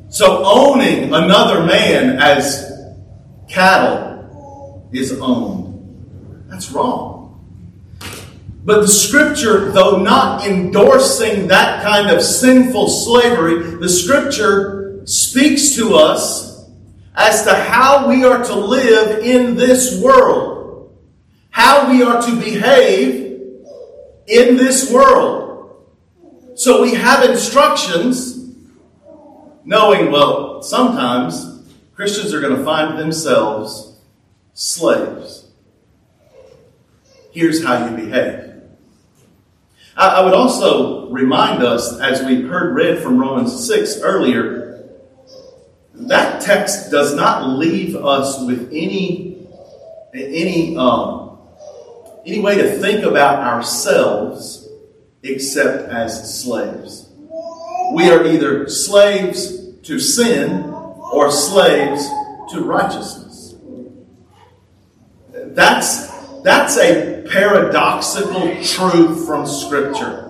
So 0.08 0.42
owning 0.44 1.12
another 1.12 1.64
man 1.64 2.18
as 2.18 2.72
cattle 3.48 4.88
is 4.92 5.20
owned. 5.20 6.46
That's 6.48 6.70
wrong. 6.70 7.17
But 8.68 8.82
the 8.82 8.88
scripture, 8.88 9.72
though 9.72 9.96
not 9.96 10.46
endorsing 10.46 11.48
that 11.48 11.82
kind 11.82 12.10
of 12.10 12.22
sinful 12.22 12.90
slavery, 12.90 13.78
the 13.78 13.88
scripture 13.88 15.00
speaks 15.06 15.74
to 15.76 15.94
us 15.94 16.68
as 17.14 17.44
to 17.44 17.54
how 17.54 18.06
we 18.10 18.24
are 18.24 18.44
to 18.44 18.54
live 18.54 19.24
in 19.24 19.56
this 19.56 19.98
world, 20.02 20.94
how 21.48 21.90
we 21.90 22.02
are 22.02 22.20
to 22.20 22.36
behave 22.38 23.40
in 24.26 24.58
this 24.58 24.92
world. 24.92 25.86
So 26.54 26.82
we 26.82 26.92
have 26.92 27.24
instructions, 27.24 28.50
knowing, 29.64 30.12
well, 30.12 30.60
sometimes 30.60 31.72
Christians 31.94 32.34
are 32.34 32.40
going 32.42 32.58
to 32.58 32.64
find 32.64 32.98
themselves 32.98 33.98
slaves. 34.52 35.48
Here's 37.32 37.64
how 37.64 37.88
you 37.88 37.96
behave. 37.96 38.47
I 39.98 40.20
would 40.24 40.34
also 40.34 41.08
remind 41.10 41.64
us, 41.64 41.98
as 41.98 42.22
we 42.22 42.42
heard 42.42 42.72
read 42.72 43.00
from 43.00 43.18
Romans 43.18 43.66
6 43.66 44.00
earlier, 44.02 44.88
that 45.92 46.40
text 46.40 46.92
does 46.92 47.16
not 47.16 47.48
leave 47.48 47.96
us 47.96 48.40
with 48.40 48.68
any, 48.70 49.44
any, 50.14 50.76
um, 50.76 51.38
any 52.24 52.38
way 52.38 52.54
to 52.58 52.78
think 52.78 53.04
about 53.04 53.40
ourselves 53.40 54.68
except 55.24 55.90
as 55.90 56.42
slaves. 56.42 57.10
We 57.92 58.08
are 58.08 58.24
either 58.24 58.68
slaves 58.68 59.72
to 59.82 59.98
sin 59.98 60.62
or 61.12 61.32
slaves 61.32 62.06
to 62.52 62.60
righteousness. 62.60 63.56
That's, 65.32 66.06
that's 66.42 66.78
a 66.78 67.17
paradoxical 67.30 68.62
truth 68.62 69.26
from 69.26 69.46
Scripture. 69.46 70.24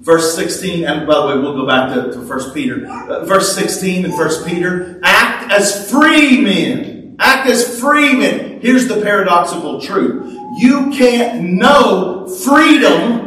Verse 0.00 0.34
16, 0.34 0.84
and 0.84 1.06
by 1.06 1.20
the 1.20 1.26
way, 1.28 1.38
we'll 1.38 1.54
go 1.54 1.66
back 1.66 1.94
to, 1.94 2.10
to 2.10 2.18
1 2.18 2.52
Peter. 2.52 2.86
Uh, 2.88 3.24
verse 3.24 3.54
16 3.54 4.04
in 4.04 4.10
1 4.10 4.44
Peter, 4.44 5.00
act 5.04 5.52
as 5.52 5.88
free 5.90 6.40
men. 6.40 7.16
Act 7.20 7.48
as 7.48 7.78
free 7.78 8.16
men. 8.16 8.60
Here's 8.60 8.88
the 8.88 9.00
paradoxical 9.00 9.80
truth. 9.80 10.36
You 10.58 10.90
can't 10.90 11.52
know 11.52 12.26
freedom 12.44 13.22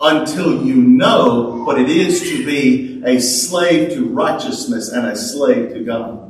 until 0.00 0.62
you 0.62 0.76
know 0.76 1.64
what 1.64 1.80
it 1.80 1.88
is 1.88 2.20
to 2.22 2.44
be 2.44 3.02
a 3.04 3.18
slave 3.18 3.94
to 3.94 4.08
righteousness 4.10 4.90
and 4.90 5.06
a 5.06 5.16
slave 5.16 5.70
to 5.70 5.84
God. 5.84 6.28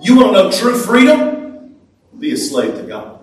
You 0.00 0.16
want 0.16 0.36
to 0.36 0.42
know 0.44 0.50
true 0.50 0.78
freedom? 0.78 1.35
Be 2.18 2.32
a 2.32 2.36
slave 2.36 2.74
to 2.74 2.82
God. 2.82 3.20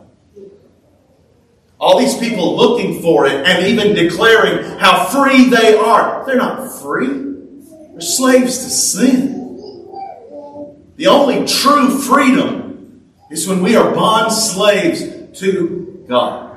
All 1.79 1.99
these 1.99 2.17
people 2.17 2.55
looking 2.55 3.01
for 3.01 3.25
it 3.25 3.45
and 3.45 3.67
even 3.67 3.93
declaring 3.93 4.79
how 4.79 5.05
free 5.05 5.49
they 5.49 5.75
are. 5.75 6.25
They're 6.25 6.37
not 6.37 6.71
free. 6.81 7.07
They're 7.07 8.01
slaves 8.01 8.59
to 8.59 8.69
sin. 8.69 9.43
The 10.95 11.07
only 11.07 11.45
true 11.45 11.99
freedom 11.99 13.03
is 13.29 13.47
when 13.47 13.61
we 13.61 13.75
are 13.75 13.93
bond 13.93 14.31
slaves 14.31 15.01
to 15.39 16.05
God. 16.07 16.55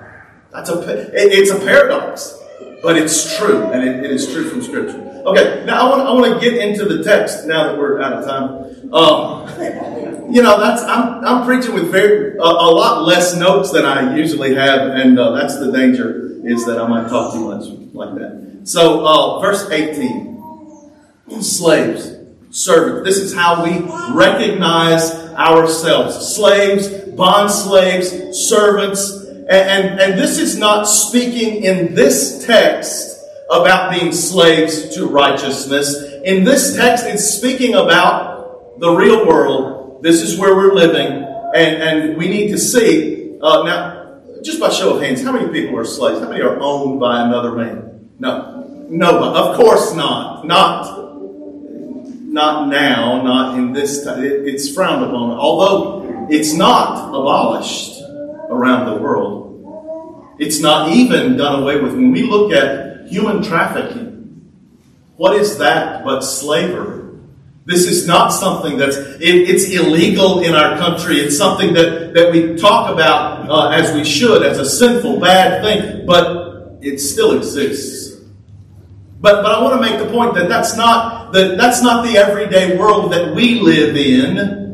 That's 0.53 0.71
a, 0.71 1.11
it's 1.13 1.51
a 1.51 1.59
paradox, 1.59 2.39
but 2.87 2.97
it's 2.97 3.37
true, 3.37 3.65
and 3.73 3.83
it, 3.83 4.05
it 4.05 4.13
is 4.13 4.33
true 4.33 4.49
from 4.49 4.63
Scripture. 4.63 5.01
Okay, 5.27 5.65
now 5.67 5.87
I 5.87 5.91
want, 5.91 6.09
I 6.09 6.13
want 6.13 6.41
to 6.41 6.51
get 6.51 6.57
into 6.57 6.85
the 6.85 7.03
text 7.03 7.45
now 7.45 7.65
that 7.65 7.77
we're 7.77 8.01
out 8.01 8.13
of 8.13 8.25
time. 8.25 8.95
Um, 8.95 10.33
you 10.33 10.41
know, 10.41 10.61
that's 10.61 10.83
I'm, 10.83 11.25
I'm 11.25 11.45
preaching 11.45 11.75
with 11.75 11.91
very 11.91 12.37
a, 12.37 12.43
lot 12.45 13.03
less 13.03 13.35
notes 13.35 13.73
than 13.73 13.85
I 13.85 14.17
usually 14.17 14.55
have, 14.55 14.83
and 14.83 15.19
uh, 15.19 15.33
that's 15.33 15.59
the 15.59 15.73
danger 15.73 16.39
is 16.47 16.65
that 16.67 16.81
I 16.81 16.87
might 16.87 17.09
talk 17.09 17.33
too 17.35 17.41
much 17.41 17.65
like 17.93 18.15
that. 18.21 18.61
So, 18.63 19.05
uh, 19.05 19.41
verse 19.41 19.69
18, 19.69 21.41
slaves, 21.41 22.15
servants. 22.51 23.05
This 23.05 23.19
is 23.19 23.35
how 23.35 23.65
we 23.65 23.81
recognize 24.15 25.13
ourselves 25.35 26.37
slaves, 26.37 26.89
bond 27.17 27.51
slaves, 27.51 28.13
servants. 28.49 29.26
And, 29.49 30.01
and, 30.01 30.19
this 30.19 30.39
is 30.41 30.59
not 30.59 30.89
speaking 30.89 31.63
in 31.63 31.95
this 31.95 32.45
text 32.45 33.25
about 33.49 33.93
being 33.93 34.11
slaves 34.11 34.97
to 34.97 35.07
righteousness. 35.07 35.95
In 36.25 36.43
this 36.43 36.75
text, 36.75 37.05
it's 37.07 37.25
speaking 37.25 37.75
about 37.75 38.81
the 38.81 38.91
real 38.91 39.25
world. 39.25 40.03
This 40.03 40.21
is 40.21 40.37
where 40.37 40.57
we're 40.57 40.75
living. 40.75 41.23
And, 41.55 41.83
and 41.83 42.17
we 42.17 42.27
need 42.27 42.49
to 42.49 42.59
see. 42.59 43.39
Uh, 43.41 43.63
now, 43.63 44.21
just 44.43 44.59
by 44.59 44.69
show 44.71 44.97
of 44.97 45.01
hands, 45.01 45.23
how 45.23 45.31
many 45.31 45.49
people 45.53 45.79
are 45.79 45.85
slaves? 45.85 46.19
How 46.19 46.29
many 46.29 46.43
are 46.43 46.59
owned 46.59 46.99
by 46.99 47.25
another 47.25 47.53
man? 47.53 48.11
No. 48.19 48.87
No, 48.89 49.33
of 49.33 49.57
course 49.57 49.95
not. 49.95 50.45
Not 50.45 51.05
not 52.37 52.69
now, 52.69 53.23
not 53.23 53.57
in 53.57 53.73
this 53.73 54.05
time. 54.05 54.23
It, 54.23 54.33
it's 54.47 54.75
frowned 54.75 55.05
upon. 55.05 55.31
Although 55.39 56.27
it's 56.29 56.53
not 56.53 57.09
abolished 57.09 58.03
around 58.51 58.87
the 58.87 59.01
world, 59.03 60.37
it's 60.39 60.61
not 60.61 60.91
even 60.91 61.37
done 61.37 61.63
away 61.63 61.81
with. 61.81 61.95
When 61.95 62.13
we 62.13 62.23
look 62.23 62.53
at 62.53 63.07
human 63.09 63.43
trafficking, 63.43 64.53
what 65.17 65.37
is 65.37 65.59
that 65.59 66.05
but 66.05 66.21
slavery? 66.21 66.97
This 67.65 67.87
is 67.87 68.07
not 68.07 68.29
something 68.29 68.79
that's, 68.79 68.97
it, 68.97 69.21
it's 69.21 69.69
illegal 69.71 70.41
in 70.41 70.55
our 70.55 70.77
country. 70.79 71.17
It's 71.17 71.37
something 71.37 71.75
that, 71.75 72.15
that 72.15 72.31
we 72.31 72.55
talk 72.55 72.93
about 72.93 73.51
uh, 73.51 73.71
as 73.71 73.93
we 73.93 74.05
should, 74.05 74.45
as 74.45 74.59
a 74.59 74.65
sinful, 74.65 75.19
bad 75.19 75.63
thing, 75.63 76.07
but 76.07 76.79
it 76.81 76.99
still 76.99 77.37
exists. 77.37 78.23
But, 79.19 79.43
but 79.43 79.53
I 79.53 79.63
want 79.63 79.75
to 79.75 79.81
make 79.81 79.99
the 79.99 80.13
point 80.13 80.35
that 80.35 80.49
that's 80.49 80.77
not 80.77 81.33
the, 81.33 81.57
that's 81.57 81.83
not 81.83 82.05
the 82.05 82.17
everyday 82.17 82.77
world 82.77 83.13
that 83.13 83.35
we 83.35 83.61
live 83.61 83.97
in. 83.97 84.66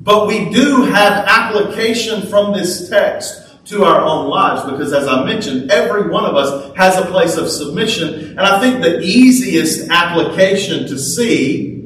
But 0.00 0.26
we 0.26 0.48
do 0.50 0.82
have 0.84 1.24
application 1.26 2.26
from 2.28 2.52
this 2.52 2.88
text 2.88 3.66
to 3.66 3.84
our 3.84 4.00
own 4.00 4.28
lives 4.28 4.62
because, 4.70 4.92
as 4.92 5.06
I 5.06 5.24
mentioned, 5.24 5.70
every 5.70 6.08
one 6.08 6.24
of 6.24 6.34
us 6.34 6.74
has 6.76 6.96
a 6.96 7.04
place 7.06 7.36
of 7.36 7.50
submission. 7.50 8.30
And 8.30 8.40
I 8.40 8.58
think 8.58 8.82
the 8.82 9.00
easiest 9.00 9.90
application 9.90 10.86
to 10.88 10.98
see 10.98 11.80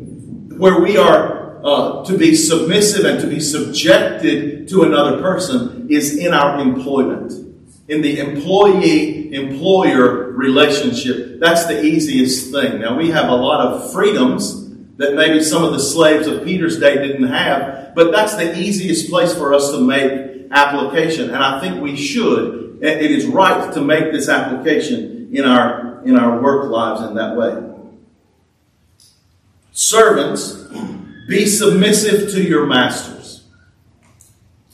where 0.56 0.80
we 0.80 0.96
are 0.96 1.64
uh, 1.64 2.04
to 2.04 2.16
be 2.16 2.36
submissive 2.36 3.04
and 3.04 3.20
to 3.20 3.26
be 3.26 3.40
subjected 3.40 4.68
to 4.68 4.84
another 4.84 5.20
person 5.20 5.88
is 5.90 6.16
in 6.16 6.32
our 6.32 6.60
employment 6.60 7.44
in 7.88 8.00
the 8.00 8.18
employee 8.18 9.34
employer 9.34 10.30
relationship. 10.30 11.38
That's 11.40 11.66
the 11.66 11.82
easiest 11.82 12.50
thing. 12.50 12.80
Now, 12.80 12.96
we 12.96 13.10
have 13.10 13.28
a 13.28 13.34
lot 13.34 13.60
of 13.60 13.92
freedoms 13.92 14.63
that 14.96 15.14
maybe 15.14 15.42
some 15.42 15.64
of 15.64 15.72
the 15.72 15.80
slaves 15.80 16.26
of 16.26 16.44
Peter's 16.44 16.78
day 16.78 16.94
didn't 16.94 17.28
have, 17.28 17.94
but 17.94 18.12
that's 18.12 18.36
the 18.36 18.58
easiest 18.58 19.10
place 19.10 19.34
for 19.34 19.52
us 19.54 19.70
to 19.72 19.80
make 19.80 20.48
application. 20.50 21.30
And 21.30 21.42
I 21.42 21.60
think 21.60 21.82
we 21.82 21.96
should. 21.96 22.78
It 22.82 23.10
is 23.10 23.26
right 23.26 23.72
to 23.74 23.80
make 23.80 24.12
this 24.12 24.28
application 24.28 25.30
in 25.32 25.44
our, 25.44 26.02
in 26.04 26.16
our 26.16 26.40
work 26.40 26.70
lives 26.70 27.02
in 27.02 27.14
that 27.14 27.36
way. 27.36 27.70
Servants, 29.72 30.68
be 31.28 31.46
submissive 31.46 32.30
to 32.32 32.42
your 32.42 32.66
masters. 32.66 33.44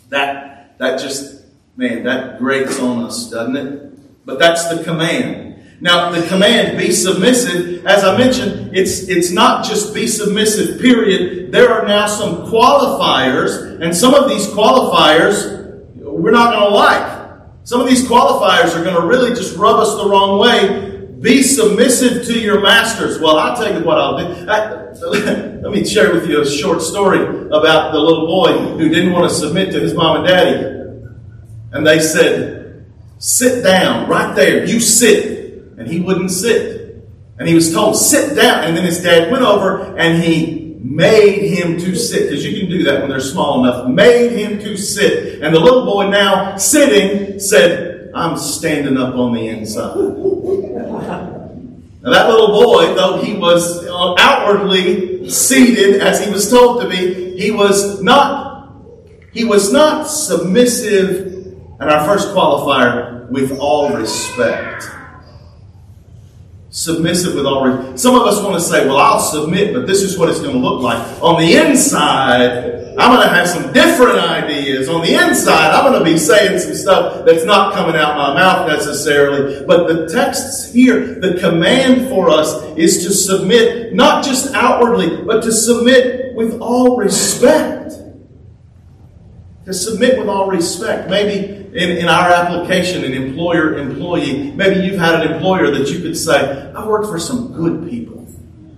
That, 0.08 0.76
that 0.78 0.98
just 0.98 1.40
Man, 1.80 2.02
that 2.02 2.38
grates 2.38 2.78
on 2.78 3.04
us, 3.04 3.30
doesn't 3.30 3.56
it? 3.56 4.26
But 4.26 4.38
that's 4.38 4.68
the 4.68 4.84
command. 4.84 5.49
Now, 5.82 6.10
the 6.10 6.26
command, 6.26 6.76
be 6.76 6.92
submissive, 6.92 7.86
as 7.86 8.04
I 8.04 8.18
mentioned, 8.18 8.76
it's, 8.76 9.08
it's 9.08 9.30
not 9.30 9.64
just 9.64 9.94
be 9.94 10.06
submissive, 10.06 10.78
period. 10.78 11.52
There 11.52 11.72
are 11.72 11.86
now 11.86 12.06
some 12.06 12.46
qualifiers, 12.50 13.80
and 13.80 13.96
some 13.96 14.14
of 14.14 14.28
these 14.28 14.46
qualifiers 14.48 15.58
we're 15.96 16.32
not 16.32 16.52
going 16.52 16.68
to 16.68 16.74
like. 16.74 17.20
Some 17.64 17.80
of 17.80 17.88
these 17.88 18.06
qualifiers 18.06 18.76
are 18.76 18.84
going 18.84 19.00
to 19.00 19.06
really 19.06 19.30
just 19.30 19.56
rub 19.56 19.76
us 19.76 19.94
the 19.96 20.06
wrong 20.06 20.38
way. 20.38 20.98
Be 21.20 21.42
submissive 21.42 22.26
to 22.26 22.38
your 22.38 22.60
masters. 22.60 23.18
Well, 23.18 23.38
I'll 23.38 23.56
tell 23.56 23.72
you 23.72 23.84
what 23.84 23.98
I'll 23.98 24.18
do. 24.18 24.50
I, 24.50 24.80
let 25.60 25.72
me 25.72 25.86
share 25.86 26.12
with 26.12 26.28
you 26.28 26.42
a 26.42 26.46
short 26.46 26.82
story 26.82 27.20
about 27.46 27.92
the 27.92 27.98
little 27.98 28.26
boy 28.26 28.52
who 28.76 28.88
didn't 28.90 29.12
want 29.12 29.30
to 29.30 29.34
submit 29.34 29.72
to 29.72 29.80
his 29.80 29.94
mom 29.94 30.18
and 30.18 30.26
daddy. 30.26 30.80
And 31.72 31.86
they 31.86 32.00
said, 32.00 32.86
Sit 33.18 33.62
down 33.62 34.08
right 34.08 34.34
there. 34.34 34.64
You 34.64 34.80
sit 34.80 35.39
and 35.80 35.88
he 35.88 35.98
wouldn't 35.98 36.30
sit. 36.30 37.02
And 37.38 37.48
he 37.48 37.54
was 37.54 37.72
told, 37.72 37.96
sit 37.96 38.36
down. 38.36 38.64
And 38.64 38.76
then 38.76 38.84
his 38.84 39.02
dad 39.02 39.32
went 39.32 39.42
over 39.42 39.96
and 39.96 40.22
he 40.22 40.76
made 40.78 41.40
him 41.40 41.78
to 41.78 41.96
sit, 41.96 42.28
because 42.28 42.44
you 42.44 42.60
can 42.60 42.68
do 42.68 42.84
that 42.84 43.00
when 43.00 43.08
they're 43.08 43.18
small 43.18 43.64
enough, 43.64 43.88
made 43.88 44.32
him 44.32 44.58
to 44.58 44.76
sit. 44.76 45.40
And 45.42 45.54
the 45.54 45.58
little 45.58 45.86
boy 45.86 46.10
now 46.10 46.58
sitting 46.58 47.40
said, 47.40 48.10
I'm 48.14 48.36
standing 48.36 48.98
up 48.98 49.14
on 49.14 49.32
the 49.32 49.48
inside. 49.48 49.96
Now 52.02 52.10
that 52.12 52.28
little 52.28 52.48
boy, 52.48 52.94
though 52.94 53.22
he 53.22 53.34
was 53.34 53.86
uh, 53.86 54.14
outwardly 54.18 55.30
seated 55.30 56.02
as 56.02 56.22
he 56.22 56.30
was 56.30 56.50
told 56.50 56.82
to 56.82 56.88
be, 56.90 57.38
he 57.38 57.50
was 57.50 58.02
not, 58.02 58.70
he 59.32 59.44
was 59.44 59.72
not 59.72 60.04
submissive, 60.04 61.26
and 61.80 61.90
our 61.90 62.04
first 62.04 62.28
qualifier, 62.34 63.30
with 63.30 63.58
all 63.58 63.94
respect 63.94 64.90
submissive 66.70 67.34
with 67.34 67.46
all 67.46 67.66
reason. 67.66 67.98
Some 67.98 68.14
of 68.14 68.22
us 68.22 68.42
want 68.42 68.54
to 68.54 68.60
say, 68.60 68.86
well, 68.86 68.98
I'll 68.98 69.20
submit, 69.20 69.74
but 69.74 69.86
this 69.86 70.02
is 70.02 70.16
what 70.16 70.28
it's 70.28 70.40
going 70.40 70.52
to 70.52 70.58
look 70.58 70.80
like. 70.82 71.00
On 71.22 71.40
the 71.40 71.56
inside, 71.56 72.94
I'm 72.96 73.14
going 73.14 73.26
to 73.26 73.34
have 73.34 73.48
some 73.48 73.72
different 73.72 74.18
ideas. 74.18 74.88
On 74.88 75.00
the 75.02 75.14
inside, 75.14 75.72
I'm 75.72 75.90
going 75.90 75.98
to 75.98 76.04
be 76.04 76.18
saying 76.18 76.58
some 76.60 76.74
stuff 76.74 77.24
that's 77.26 77.44
not 77.44 77.74
coming 77.74 77.96
out 77.96 78.16
my 78.16 78.34
mouth 78.34 78.68
necessarily. 78.68 79.64
But 79.66 79.88
the 79.88 80.08
texts 80.08 80.72
here, 80.72 81.18
the 81.20 81.40
command 81.40 82.08
for 82.08 82.30
us 82.30 82.62
is 82.76 83.04
to 83.04 83.12
submit, 83.12 83.94
not 83.94 84.24
just 84.24 84.54
outwardly, 84.54 85.24
but 85.24 85.42
to 85.42 85.52
submit 85.52 86.34
with 86.34 86.60
all 86.60 86.96
respect. 86.96 87.94
To 89.70 89.74
submit 89.74 90.18
with 90.18 90.26
all 90.26 90.48
respect. 90.48 91.08
Maybe 91.08 91.46
in, 91.46 91.98
in 91.98 92.08
our 92.08 92.32
application, 92.32 93.04
an 93.04 93.12
employer 93.12 93.78
employee, 93.78 94.50
maybe 94.50 94.84
you've 94.84 94.98
had 94.98 95.24
an 95.24 95.32
employer 95.32 95.70
that 95.70 95.88
you 95.88 96.00
could 96.00 96.16
say, 96.16 96.72
I 96.72 96.84
worked 96.84 97.06
for 97.06 97.20
some 97.20 97.52
good 97.52 97.88
people. 97.88 98.26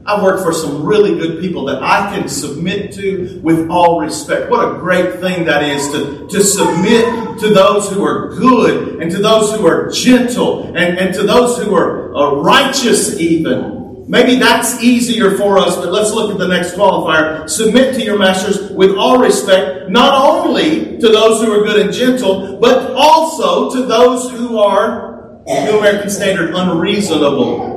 I 0.05 0.23
worked 0.23 0.43
for 0.43 0.53
some 0.53 0.85
really 0.85 1.19
good 1.19 1.41
people 1.41 1.65
that 1.65 1.83
I 1.83 2.15
can 2.15 2.29
submit 2.29 2.93
to 2.93 3.41
with 3.43 3.71
all 3.71 4.03
respect. 4.03 4.51
What 4.51 4.77
a 4.77 4.79
great 4.81 5.21
thing 5.21 5.47
that 5.47 5.63
is 5.63 5.91
to, 5.93 6.29
to 6.29 6.45
submit 6.45 7.41
to 7.41 7.49
those 7.55 7.89
who 7.89 8.05
are 8.05 8.35
good 8.37 9.01
and 9.01 9.11
to 9.13 9.19
those 9.19 9.57
who 9.57 9.67
are 9.67 9.91
gentle 9.91 10.77
and, 10.77 10.99
and 10.99 11.15
to 11.15 11.23
those 11.23 11.57
who 11.57 11.75
are, 11.75 12.15
are 12.15 12.37
righteous 12.37 13.19
even. 13.19 13.82
Maybe 14.09 14.37
that's 14.37 14.83
easier 14.83 15.37
for 15.37 15.59
us, 15.59 15.77
but 15.77 15.93
let's 15.93 16.13
look 16.13 16.33
at 16.33 16.39
the 16.39 16.49
next 16.49 16.73
qualifier. 16.73 17.49
Submit 17.49 17.95
to 17.95 18.03
your 18.03 18.19
masters 18.19 18.71
with 18.73 18.97
all 18.97 19.19
respect, 19.19 19.89
not 19.91 20.15
only 20.15 20.99
to 20.99 21.09
those 21.09 21.43
who 21.43 21.53
are 21.53 21.65
good 21.65 21.81
and 21.81 21.93
gentle, 21.93 22.59
but 22.59 22.93
also 22.95 23.71
to 23.75 23.87
those 23.87 24.31
who 24.31 24.59
are, 24.59 25.41
New 25.47 25.79
American 25.79 26.11
Standard, 26.11 26.55
unreasonable. 26.55 27.71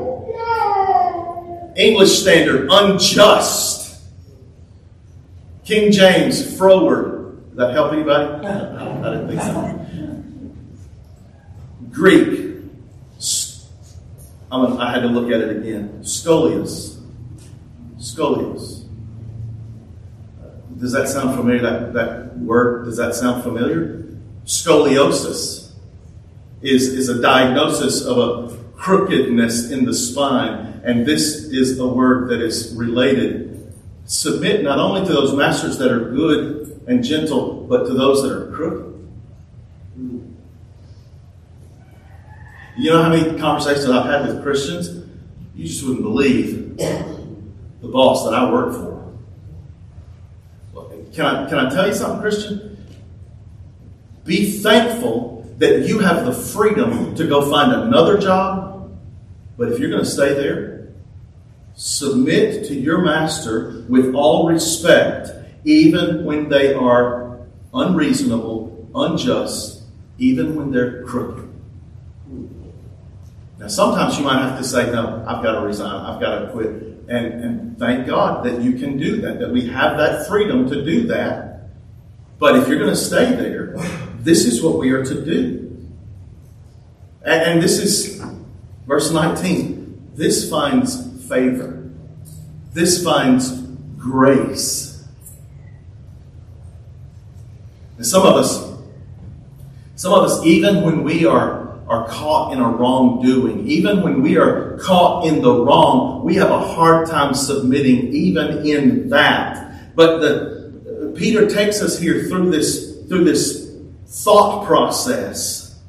English 1.75 2.19
Standard, 2.19 2.69
unjust. 2.71 4.01
King 5.63 5.91
James, 5.91 6.57
froward. 6.57 7.49
Does 7.49 7.57
that 7.57 7.73
help 7.73 7.93
anybody? 7.93 8.45
I 8.47 9.13
didn't 9.13 9.27
think 9.27 9.41
so. 9.41 9.85
Greek, 11.91 12.44
I 14.79 14.91
had 14.91 15.01
to 15.01 15.07
look 15.07 15.31
at 15.31 15.41
it 15.41 15.57
again. 15.57 15.99
Scoliosis. 16.01 17.01
Scoliosis. 17.97 18.87
Does 20.79 20.91
that 20.91 21.07
sound 21.07 21.35
familiar? 21.35 21.61
That, 21.61 21.93
that 21.93 22.37
word, 22.37 22.85
does 22.85 22.97
that 22.97 23.15
sound 23.15 23.43
familiar? 23.43 24.03
Scoliosis 24.45 25.71
is, 26.61 26.87
is 26.87 27.09
a 27.09 27.21
diagnosis 27.21 28.03
of 28.03 28.17
a 28.17 28.57
crookedness 28.75 29.71
in 29.71 29.85
the 29.85 29.93
spine, 29.93 30.81
and 30.83 31.05
this 31.05 31.45
is 31.45 31.79
a 31.79 31.87
word 31.87 32.29
that 32.29 32.41
is 32.41 32.75
related. 32.75 33.73
Submit 34.05 34.63
not 34.63 34.77
only 34.77 35.05
to 35.07 35.13
those 35.13 35.33
masters 35.33 35.77
that 35.79 35.91
are 35.91 36.11
good 36.11 36.83
and 36.87 37.03
gentle, 37.03 37.65
but 37.67 37.85
to 37.85 37.93
those 37.93 38.21
that 38.23 38.31
are 38.31 38.51
crooked. 38.51 38.94
You 42.77 42.91
know 42.91 43.03
how 43.03 43.09
many 43.09 43.39
conversations 43.39 43.89
I've 43.89 44.05
had 44.05 44.27
with 44.27 44.43
Christians? 44.43 45.07
You 45.55 45.65
just 45.65 45.83
wouldn't 45.83 46.03
believe 46.03 46.77
the 46.77 47.87
boss 47.87 48.25
that 48.25 48.33
I 48.33 48.51
work 48.51 48.73
for. 48.73 48.95
Can 51.13 51.25
I, 51.25 51.47
can 51.47 51.57
I 51.57 51.69
tell 51.69 51.87
you 51.87 51.93
something, 51.93 52.19
Christian? 52.19 52.77
Be 54.25 54.51
thankful 54.59 55.49
that 55.59 55.87
you 55.87 55.99
have 55.99 56.25
the 56.25 56.33
freedom 56.33 57.15
to 57.15 57.25
go 57.25 57.49
find 57.49 57.71
another 57.71 58.17
job, 58.17 58.91
but 59.57 59.71
if 59.71 59.79
you're 59.79 59.89
going 59.89 60.03
to 60.03 60.09
stay 60.09 60.33
there, 60.33 60.89
submit 61.75 62.65
to 62.65 62.73
your 62.73 62.97
master 62.97 63.85
with 63.87 64.13
all 64.13 64.49
respect, 64.49 65.29
even 65.63 66.25
when 66.25 66.49
they 66.49 66.73
are 66.73 67.47
unreasonable, 67.73 68.89
unjust, 68.93 69.83
even 70.17 70.55
when 70.55 70.71
they're 70.71 71.03
crooked. 71.03 71.44
Now, 73.65 73.69
sometimes 73.69 74.15
you 74.19 74.23
might 74.23 74.39
have 74.43 74.59
to 74.59 74.63
say, 74.63 74.91
no, 74.91 75.25
I've 75.27 75.41
got 75.41 75.59
to 75.59 75.61
resign, 75.61 76.05
I've 76.05 76.21
got 76.21 76.37
to 76.37 76.51
quit. 76.51 76.67
And, 77.07 77.43
and 77.43 77.79
thank 77.79 78.05
God 78.05 78.45
that 78.45 78.61
you 78.61 78.73
can 78.73 78.99
do 78.99 79.21
that, 79.21 79.39
that 79.39 79.49
we 79.49 79.67
have 79.69 79.97
that 79.97 80.27
freedom 80.27 80.69
to 80.69 80.85
do 80.85 81.07
that. 81.07 81.71
But 82.37 82.57
if 82.57 82.67
you're 82.67 82.77
going 82.77 82.91
to 82.91 82.95
stay 82.95 83.25
there, 83.35 83.75
this 84.19 84.45
is 84.45 84.61
what 84.61 84.77
we 84.77 84.91
are 84.91 85.03
to 85.03 85.25
do. 85.25 85.89
And, 87.23 87.41
and 87.41 87.61
this 87.61 87.79
is 87.79 88.23
verse 88.85 89.11
19. 89.11 90.11
This 90.13 90.47
finds 90.47 91.27
favor, 91.27 91.89
this 92.71 93.03
finds 93.03 93.63
grace. 93.97 95.07
And 97.97 98.05
some 98.05 98.27
of 98.27 98.35
us, 98.35 98.59
some 99.95 100.13
of 100.13 100.23
us, 100.23 100.45
even 100.45 100.83
when 100.83 101.03
we 101.03 101.25
are 101.25 101.64
are 101.87 102.07
caught 102.07 102.51
in 102.53 102.59
a 102.59 102.67
wrongdoing, 102.67 103.67
even 103.67 104.01
when 104.01 104.21
we 104.21 104.37
are 104.37 104.77
caught 104.77 105.27
in 105.27 105.41
the 105.41 105.53
wrong, 105.53 106.23
we 106.23 106.35
have 106.35 106.49
a 106.49 106.59
hard 106.59 107.07
time 107.07 107.33
submitting 107.33 108.13
even 108.13 108.65
in 108.65 109.09
that. 109.09 109.95
But 109.95 110.19
the 110.19 111.13
Peter 111.15 111.47
takes 111.47 111.81
us 111.81 111.99
here 111.99 112.23
through 112.23 112.51
this 112.51 113.05
through 113.07 113.23
this 113.23 113.71
thought 114.07 114.65
process. 114.65 115.79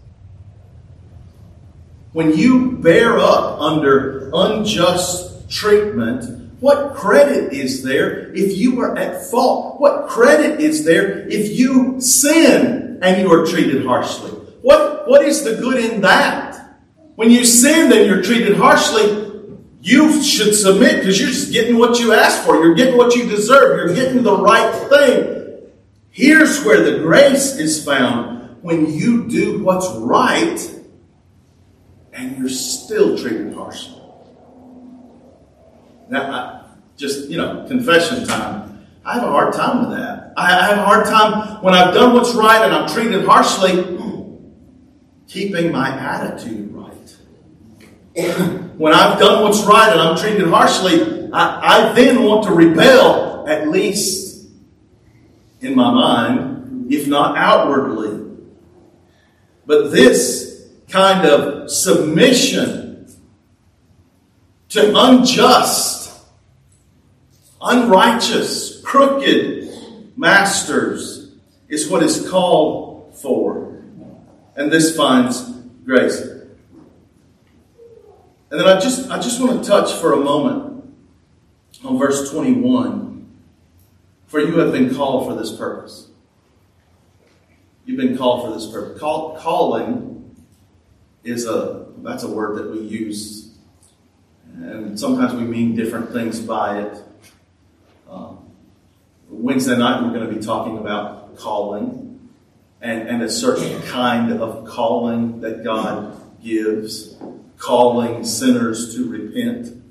When 2.12 2.36
you 2.36 2.72
bear 2.72 3.18
up 3.18 3.60
under 3.60 4.30
unjust 4.32 5.50
treatment, 5.50 6.46
what 6.60 6.94
credit 6.94 7.52
is 7.52 7.82
there 7.82 8.32
if 8.34 8.56
you 8.56 8.80
are 8.80 8.96
at 8.96 9.30
fault? 9.30 9.80
What 9.80 10.08
credit 10.08 10.60
is 10.60 10.84
there 10.84 11.28
if 11.28 11.58
you 11.58 12.00
sin 12.00 12.98
and 13.02 13.20
you 13.20 13.32
are 13.32 13.46
treated 13.46 13.84
harshly? 13.84 14.35
What, 14.66 15.06
what 15.06 15.24
is 15.24 15.44
the 15.44 15.54
good 15.54 15.78
in 15.78 16.00
that? 16.00 16.80
When 17.14 17.30
you 17.30 17.44
sin 17.44 17.92
and 17.92 18.04
you're 18.04 18.20
treated 18.20 18.56
harshly, 18.56 19.54
you 19.80 20.20
should 20.24 20.56
submit 20.56 20.96
because 20.96 21.20
you're 21.20 21.28
just 21.28 21.52
getting 21.52 21.78
what 21.78 22.00
you 22.00 22.12
asked 22.12 22.44
for. 22.44 22.56
You're 22.56 22.74
getting 22.74 22.96
what 22.96 23.14
you 23.14 23.28
deserve. 23.28 23.78
You're 23.78 23.94
getting 23.94 24.24
the 24.24 24.36
right 24.36 24.74
thing. 24.90 25.70
Here's 26.10 26.64
where 26.64 26.82
the 26.82 26.98
grace 26.98 27.54
is 27.54 27.84
found 27.84 28.60
when 28.60 28.92
you 28.92 29.28
do 29.28 29.62
what's 29.62 29.88
right 29.98 30.58
and 32.12 32.36
you're 32.36 32.48
still 32.48 33.16
treated 33.16 33.54
harshly. 33.54 34.02
Now, 36.08 36.32
I, 36.32 36.64
just, 36.96 37.28
you 37.28 37.36
know, 37.36 37.66
confession 37.68 38.26
time. 38.26 38.84
I 39.04 39.14
have 39.14 39.22
a 39.22 39.30
hard 39.30 39.54
time 39.54 39.86
with 39.86 39.96
that. 39.96 40.32
I 40.36 40.50
have 40.50 40.78
a 40.78 40.84
hard 40.84 41.06
time 41.06 41.62
when 41.62 41.72
I've 41.72 41.94
done 41.94 42.14
what's 42.14 42.34
right 42.34 42.62
and 42.62 42.74
I'm 42.74 42.88
treated 42.88 43.24
harshly 43.24 43.95
keeping 45.28 45.72
my 45.72 45.88
attitude 45.88 46.72
right. 46.72 47.16
when 48.78 48.92
I've 48.92 49.18
done 49.18 49.42
what's 49.42 49.62
right 49.64 49.90
and 49.90 50.00
I'm 50.00 50.16
treated 50.16 50.48
harshly, 50.48 51.30
I, 51.32 51.90
I 51.90 51.92
then 51.92 52.22
want 52.22 52.44
to 52.44 52.52
rebel, 52.52 53.46
at 53.48 53.68
least 53.68 54.48
in 55.60 55.74
my 55.74 55.90
mind, 55.90 56.92
if 56.92 57.06
not 57.06 57.36
outwardly. 57.36 58.36
But 59.66 59.90
this 59.90 60.68
kind 60.88 61.26
of 61.26 61.70
submission 61.70 63.08
to 64.70 64.92
unjust, 64.96 66.12
unrighteous, 67.60 68.80
crooked 68.82 69.68
masters 70.16 71.32
is 71.68 71.88
what 71.88 72.02
is 72.02 72.28
called 72.28 73.16
for. 73.16 73.55
And 74.56 74.72
this 74.72 74.96
finds 74.96 75.42
grace. 75.84 76.20
And 78.50 78.60
then 78.60 78.66
I 78.66 78.80
just 78.80 79.10
I 79.10 79.20
just 79.20 79.40
want 79.40 79.62
to 79.62 79.68
touch 79.68 79.92
for 80.00 80.14
a 80.14 80.16
moment 80.16 80.94
on 81.84 81.98
verse 81.98 82.30
21. 82.30 83.04
For 84.26 84.40
you 84.40 84.58
have 84.58 84.72
been 84.72 84.94
called 84.94 85.28
for 85.28 85.34
this 85.34 85.54
purpose. 85.54 86.08
You've 87.84 87.98
been 87.98 88.16
called 88.16 88.46
for 88.46 88.58
this 88.58 88.70
purpose. 88.70 88.98
Call, 88.98 89.36
calling 89.38 90.34
is 91.22 91.46
a 91.46 91.86
that's 91.98 92.22
a 92.22 92.28
word 92.28 92.56
that 92.58 92.70
we 92.70 92.80
use, 92.80 93.56
and 94.54 94.98
sometimes 94.98 95.34
we 95.34 95.44
mean 95.44 95.76
different 95.76 96.12
things 96.12 96.40
by 96.40 96.80
it. 96.80 97.02
Um, 98.08 98.38
Wednesday 99.28 99.76
night 99.76 100.02
we're 100.02 100.12
going 100.12 100.28
to 100.28 100.34
be 100.34 100.44
talking 100.44 100.78
about 100.78 101.36
calling 101.36 102.05
and, 102.80 103.08
and 103.08 103.22
a 103.22 103.30
certain 103.30 103.82
kind 103.82 104.32
of 104.32 104.66
calling 104.66 105.40
that 105.40 105.64
God 105.64 106.20
gives, 106.42 107.16
calling 107.58 108.24
sinners 108.24 108.94
to 108.94 109.08
repent. 109.08 109.82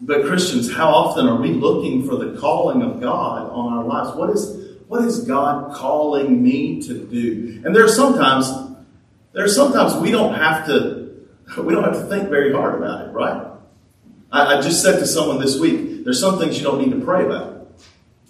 But 0.00 0.24
Christians, 0.24 0.72
how 0.72 0.90
often 0.90 1.26
are 1.26 1.40
we 1.40 1.50
looking 1.50 2.06
for 2.06 2.16
the 2.16 2.38
calling 2.38 2.82
of 2.82 3.00
God 3.00 3.50
on 3.50 3.72
our 3.72 3.84
lives? 3.84 4.16
What 4.16 4.30
is 4.30 4.60
what 4.90 5.04
is 5.04 5.20
God 5.20 5.72
calling 5.72 6.42
me 6.42 6.82
to 6.82 7.06
do? 7.06 7.62
And 7.64 7.76
there 7.76 7.84
are 7.84 7.88
sometimes, 7.88 8.50
there 9.32 9.44
are 9.44 9.48
sometimes 9.48 9.94
we 9.94 10.10
don't 10.10 10.34
have 10.34 10.66
to, 10.66 11.28
we 11.58 11.74
don't 11.74 11.84
have 11.84 11.92
to 11.92 12.06
think 12.06 12.28
very 12.28 12.52
hard 12.52 12.74
about 12.74 13.06
it, 13.06 13.12
right? 13.12 13.52
I, 14.32 14.56
I 14.56 14.60
just 14.60 14.82
said 14.82 14.98
to 14.98 15.06
someone 15.06 15.38
this 15.38 15.60
week, 15.60 16.02
there's 16.02 16.18
some 16.18 16.40
things 16.40 16.58
you 16.58 16.64
don't 16.64 16.80
need 16.80 16.90
to 16.90 17.04
pray 17.04 17.24
about. 17.24 17.70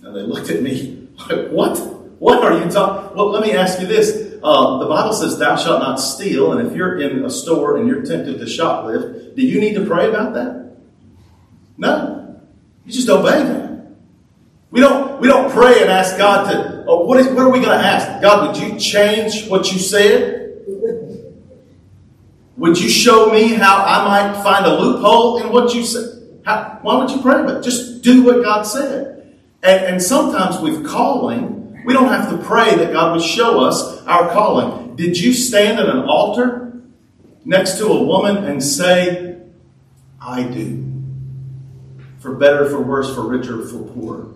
And 0.03 0.15
they 0.15 0.21
looked 0.21 0.51
at 0.51 0.61
me 0.61 1.09
like, 1.31 1.49
what? 1.49 1.79
What 2.21 2.45
are 2.45 2.63
you 2.63 2.71
talking? 2.71 3.17
Well, 3.17 3.31
let 3.31 3.43
me 3.43 3.53
ask 3.53 3.81
you 3.81 3.87
this. 3.87 4.35
Uh, 4.43 4.79
the 4.79 4.87
Bible 4.87 5.15
says, 5.15 5.39
"Thou 5.39 5.57
shalt 5.57 5.81
not 5.81 5.97
steal." 5.97 6.53
And 6.53 6.69
if 6.69 6.77
you're 6.77 7.01
in 7.01 7.25
a 7.25 7.31
store 7.31 7.79
and 7.79 7.89
you're 7.89 8.05
tempted 8.05 8.39
to 8.39 8.45
shoplift, 8.45 9.35
do 9.35 9.43
you 9.43 9.59
need 9.59 9.75
to 9.75 9.87
pray 9.87 10.09
about 10.09 10.35
that? 10.35 10.77
No, 11.79 12.41
you 12.85 12.93
just 12.93 13.09
obey 13.09 13.43
that. 13.43 13.71
We 14.71 14.81
don't, 14.81 15.21
we 15.21 15.27
don't 15.27 15.51
pray 15.51 15.81
and 15.81 15.91
ask 15.91 16.17
God 16.17 16.51
to, 16.51 16.85
oh, 16.87 17.05
what, 17.05 17.19
is, 17.19 17.27
what 17.29 17.39
are 17.39 17.51
we 17.51 17.59
going 17.59 17.77
to 17.77 17.85
ask? 17.85 18.23
God, 18.23 18.47
would 18.47 18.63
you 18.63 18.79
change 18.79 19.49
what 19.49 19.73
you 19.73 19.79
said? 19.79 20.63
Would 22.57 22.79
you 22.79 22.89
show 22.89 23.33
me 23.33 23.55
how 23.55 23.79
I 23.79 24.05
might 24.05 24.43
find 24.43 24.67
a 24.67 24.79
loophole 24.79 25.39
in 25.39 25.51
what 25.51 25.75
you 25.75 25.85
said? 25.85 26.43
How, 26.45 26.79
why 26.83 26.97
would 26.99 27.11
you 27.11 27.21
pray 27.21 27.41
about? 27.41 27.65
Just 27.65 28.03
do 28.03 28.23
what 28.23 28.45
God 28.45 28.63
said. 28.63 29.39
And, 29.63 29.85
and 29.87 30.03
sometimes 30.03 30.61
with 30.61 30.87
calling, 30.87 31.60
we 31.85 31.93
don't 31.93 32.09
have 32.09 32.31
to 32.31 32.39
pray 32.39 32.75
that 32.77 32.93
God 32.93 33.17
would 33.17 33.25
show 33.25 33.61
us 33.61 34.05
our 34.07 34.31
calling. 34.31 34.97
Did 34.97 35.19
you 35.19 35.33
stand 35.33 35.79
at 35.79 35.89
an 35.89 36.01
altar 36.01 36.83
next 37.45 37.79
to 37.79 37.87
a 37.87 38.03
woman 38.03 38.45
and 38.45 38.63
say, 38.63 39.39
I 40.21 40.43
do? 40.43 40.87
For 42.19 42.35
better, 42.35 42.69
for 42.69 42.81
worse, 42.81 43.15
for 43.15 43.27
richer, 43.27 43.65
for 43.67 43.79
poorer. 43.79 44.29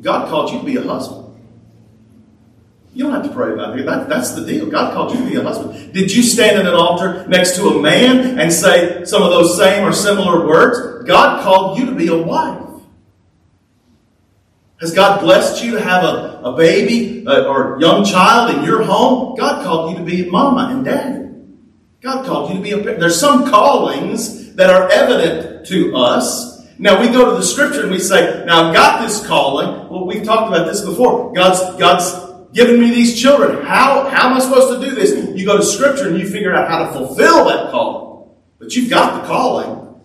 God 0.00 0.28
called 0.28 0.50
you 0.50 0.58
to 0.60 0.64
be 0.64 0.76
a 0.76 0.82
husband. 0.82 1.22
You 2.94 3.04
don't 3.04 3.12
have 3.12 3.24
to 3.24 3.34
pray 3.34 3.52
about 3.52 3.78
it. 3.78 3.86
That, 3.86 4.08
that's 4.08 4.32
the 4.32 4.44
deal. 4.44 4.66
God 4.66 4.92
called 4.92 5.12
you 5.14 5.24
to 5.24 5.30
be 5.30 5.36
a 5.36 5.42
husband. 5.42 5.94
Did 5.94 6.12
you 6.12 6.22
stand 6.22 6.58
at 6.58 6.66
an 6.66 6.74
altar 6.74 7.26
next 7.26 7.56
to 7.56 7.68
a 7.68 7.80
man 7.80 8.38
and 8.38 8.52
say 8.52 9.04
some 9.04 9.22
of 9.22 9.30
those 9.30 9.56
same 9.56 9.86
or 9.86 9.92
similar 9.92 10.46
words? 10.46 11.06
God 11.06 11.42
called 11.42 11.78
you 11.78 11.86
to 11.86 11.92
be 11.92 12.08
a 12.08 12.16
wife. 12.16 12.61
Has 14.82 14.92
God 14.92 15.20
blessed 15.20 15.64
you 15.64 15.72
to 15.72 15.80
have 15.80 16.04
a, 16.04 16.42
a 16.44 16.56
baby 16.56 17.26
uh, 17.26 17.46
or 17.46 17.78
young 17.80 18.04
child 18.04 18.54
in 18.54 18.64
your 18.64 18.82
home? 18.82 19.34
God 19.36 19.64
called 19.64 19.92
you 19.92 19.98
to 19.98 20.04
be 20.04 20.28
mama 20.28 20.74
and 20.74 20.84
daddy. 20.84 21.30
God 22.02 22.26
called 22.26 22.50
you 22.50 22.56
to 22.56 22.62
be 22.62 22.72
a 22.72 22.78
parent. 22.78 23.00
There's 23.00 23.18
some 23.18 23.48
callings 23.48 24.54
that 24.56 24.68
are 24.68 24.90
evident 24.90 25.66
to 25.68 25.96
us 25.96 26.52
now 26.82 27.00
we 27.00 27.06
go 27.06 27.30
to 27.30 27.36
the 27.36 27.44
scripture 27.44 27.82
and 27.82 27.92
we 27.92 28.00
say, 28.00 28.44
now 28.44 28.68
I've 28.68 28.74
got 28.74 29.06
this 29.06 29.24
calling. 29.24 29.88
Well, 29.88 30.04
we've 30.04 30.24
talked 30.24 30.48
about 30.48 30.66
this 30.66 30.84
before. 30.84 31.32
God's, 31.32 31.60
God's 31.78 32.50
given 32.52 32.80
me 32.80 32.90
these 32.90 33.20
children. 33.20 33.64
How, 33.64 34.08
how 34.08 34.30
am 34.30 34.36
I 34.36 34.40
supposed 34.40 34.80
to 34.80 34.88
do 34.88 34.92
this? 34.92 35.12
You 35.36 35.46
go 35.46 35.56
to 35.56 35.62
scripture 35.62 36.08
and 36.08 36.18
you 36.18 36.28
figure 36.28 36.52
out 36.52 36.68
how 36.68 36.86
to 36.86 36.92
fulfill 36.92 37.44
that 37.44 37.70
calling. 37.70 38.30
But 38.58 38.74
you've 38.74 38.90
got 38.90 39.22
the 39.22 39.28
calling. 39.28 40.02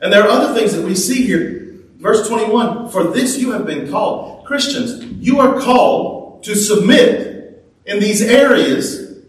And 0.00 0.10
there 0.10 0.22
are 0.22 0.28
other 0.28 0.58
things 0.58 0.72
that 0.72 0.82
we 0.82 0.94
see 0.94 1.26
here. 1.26 1.57
Verse 1.98 2.28
21, 2.28 2.90
for 2.90 3.04
this 3.04 3.38
you 3.38 3.52
have 3.52 3.66
been 3.66 3.90
called. 3.90 4.44
Christians, 4.46 5.04
you 5.20 5.40
are 5.40 5.60
called 5.60 6.44
to 6.44 6.54
submit 6.54 7.64
in 7.86 7.98
these 7.98 8.22
areas 8.22 9.24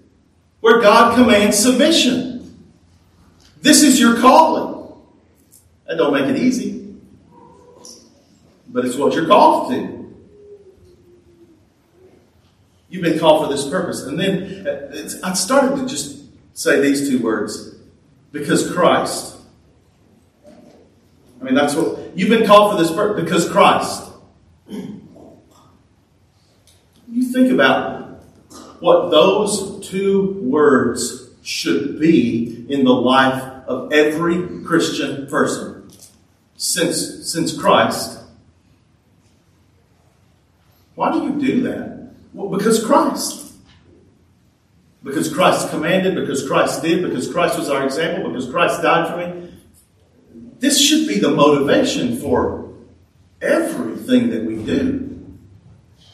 where 0.60 0.80
God 0.80 1.16
commands 1.16 1.58
submission. 1.58 2.68
This 3.62 3.82
is 3.82 4.00
your 4.00 4.20
calling. 4.20 4.94
That 5.88 5.98
don't 5.98 6.14
make 6.14 6.26
it 6.26 6.38
easy. 6.38 6.96
But 8.68 8.86
it's 8.86 8.96
what 8.96 9.16
you're 9.16 9.26
called 9.26 9.72
to. 9.72 10.00
You've 12.90 13.04
been 13.04 13.20
called 13.20 13.46
for 13.46 13.52
this 13.52 13.68
purpose. 13.68 14.04
And 14.04 14.20
then 14.20 14.68
uh, 14.68 15.10
I 15.24 15.34
started 15.34 15.76
to 15.78 15.88
just 15.88 16.24
say 16.54 16.80
these 16.80 17.10
two 17.10 17.20
words 17.22 17.76
because 18.32 18.72
Christ. 18.72 19.38
I 20.46 21.44
mean, 21.44 21.56
that's 21.56 21.74
what 21.74 21.99
you've 22.16 22.30
been 22.30 22.46
called 22.46 22.76
for 22.76 22.82
this 22.82 22.92
purpose 22.92 23.24
because 23.24 23.50
Christ. 23.50 24.06
You 27.12 27.24
think 27.32 27.52
about 27.52 28.24
what 28.80 29.10
those 29.10 29.88
two 29.88 30.40
words 30.44 31.30
should 31.42 32.00
be 32.00 32.66
in 32.70 32.86
the 32.86 32.94
life 32.94 33.42
of 33.68 33.92
every 33.92 34.64
Christian 34.64 35.28
person 35.28 35.90
since, 36.56 37.32
since 37.32 37.58
Christ. 37.58 38.20
Why 40.96 41.12
do 41.12 41.24
you 41.24 41.40
do 41.40 41.62
that? 41.62 42.12
Well, 42.34 42.50
because 42.50 42.84
Christ. 42.84 43.54
Because 45.04 45.34
Christ 45.34 45.70
commanded, 45.70 46.16
because 46.16 46.46
Christ 46.48 46.82
did, 46.82 47.02
because 47.02 47.32
Christ 47.32 47.58
was 47.58 47.70
our 47.70 47.86
example, 47.86 48.30
because 48.30 48.50
Christ 48.50 48.82
died 48.82 49.10
for 49.10 49.18
me. 49.18 49.54
This 50.60 50.80
should 50.80 51.08
be 51.08 51.20
the 51.20 51.32
motivation 51.32 52.18
for 52.18 52.74
everything 53.42 54.30
that 54.30 54.44
we 54.44 54.64
do. 54.64 55.06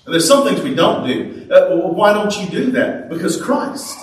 And 0.06 0.14
there's 0.14 0.28
some 0.28 0.46
things 0.46 0.62
we 0.62 0.76
don't 0.76 1.08
do. 1.08 1.48
Uh, 1.52 1.76
well, 1.76 1.94
why 1.94 2.14
don't 2.14 2.36
you 2.40 2.48
do 2.48 2.72
that? 2.72 3.10
Because 3.10 3.42
Christ. 3.42 3.98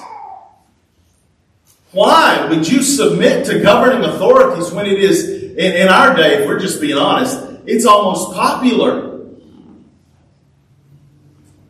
Why 1.93 2.47
would 2.49 2.69
you 2.69 2.83
submit 2.83 3.47
to 3.47 3.61
governing 3.61 4.03
authorities 4.09 4.73
when 4.73 4.87
it 4.87 4.99
is 4.99 5.29
in, 5.29 5.77
in 5.77 5.89
our 5.89 6.17
day, 6.17 6.43
if 6.43 6.47
we're 6.47 6.59
just 6.59 6.81
being 6.81 6.97
honest, 6.97 7.39
it's 7.67 7.85
almost 7.85 8.35
popular 8.35 9.13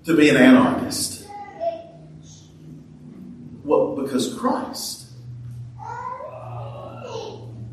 to 0.05 0.17
be 0.17 0.29
an 0.29 0.37
anarchist. 0.37 1.29
Well, 3.65 3.97
because 3.97 4.35
Christ. 4.35 5.02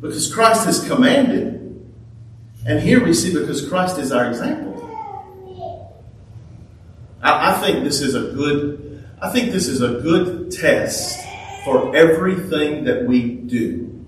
Because 0.01 0.33
Christ 0.33 0.65
has 0.65 0.88
commanded. 0.88 1.55
And 2.65 2.79
here 2.79 3.03
we 3.03 3.13
see 3.13 3.33
because 3.33 3.67
Christ 3.67 3.97
is 3.97 4.12
our 4.12 4.27
example. 4.27 4.69
I, 7.21 7.51
I 7.51 7.62
think 7.62 7.83
this 7.83 8.01
is 8.01 8.15
a 8.15 8.31
good 8.33 8.79
I 9.21 9.29
think 9.31 9.51
this 9.51 9.67
is 9.67 9.81
a 9.81 9.99
good 9.99 10.49
test 10.51 11.19
for 11.65 11.93
everything 11.95 12.85
that 12.85 13.05
we 13.05 13.33
do. 13.33 14.05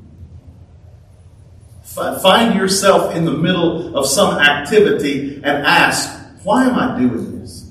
Find 1.83 2.55
yourself 2.55 3.13
in 3.13 3.25
the 3.25 3.33
middle 3.33 3.97
of 3.97 4.07
some 4.07 4.39
activity 4.39 5.35
and 5.35 5.65
ask, 5.65 6.09
why 6.43 6.63
am 6.63 6.75
I 6.75 6.97
doing 6.97 7.39
this? 7.39 7.69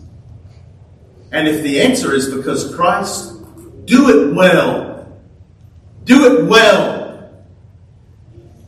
And 1.33 1.49
if 1.49 1.63
the 1.63 1.81
answer 1.81 2.15
is 2.15 2.29
because 2.29 2.75
Christ, 2.75 3.37
do 3.87 4.11
it 4.11 4.35
well. 4.35 5.19
Do 6.05 6.41
it 6.41 6.45
well. 6.45 7.00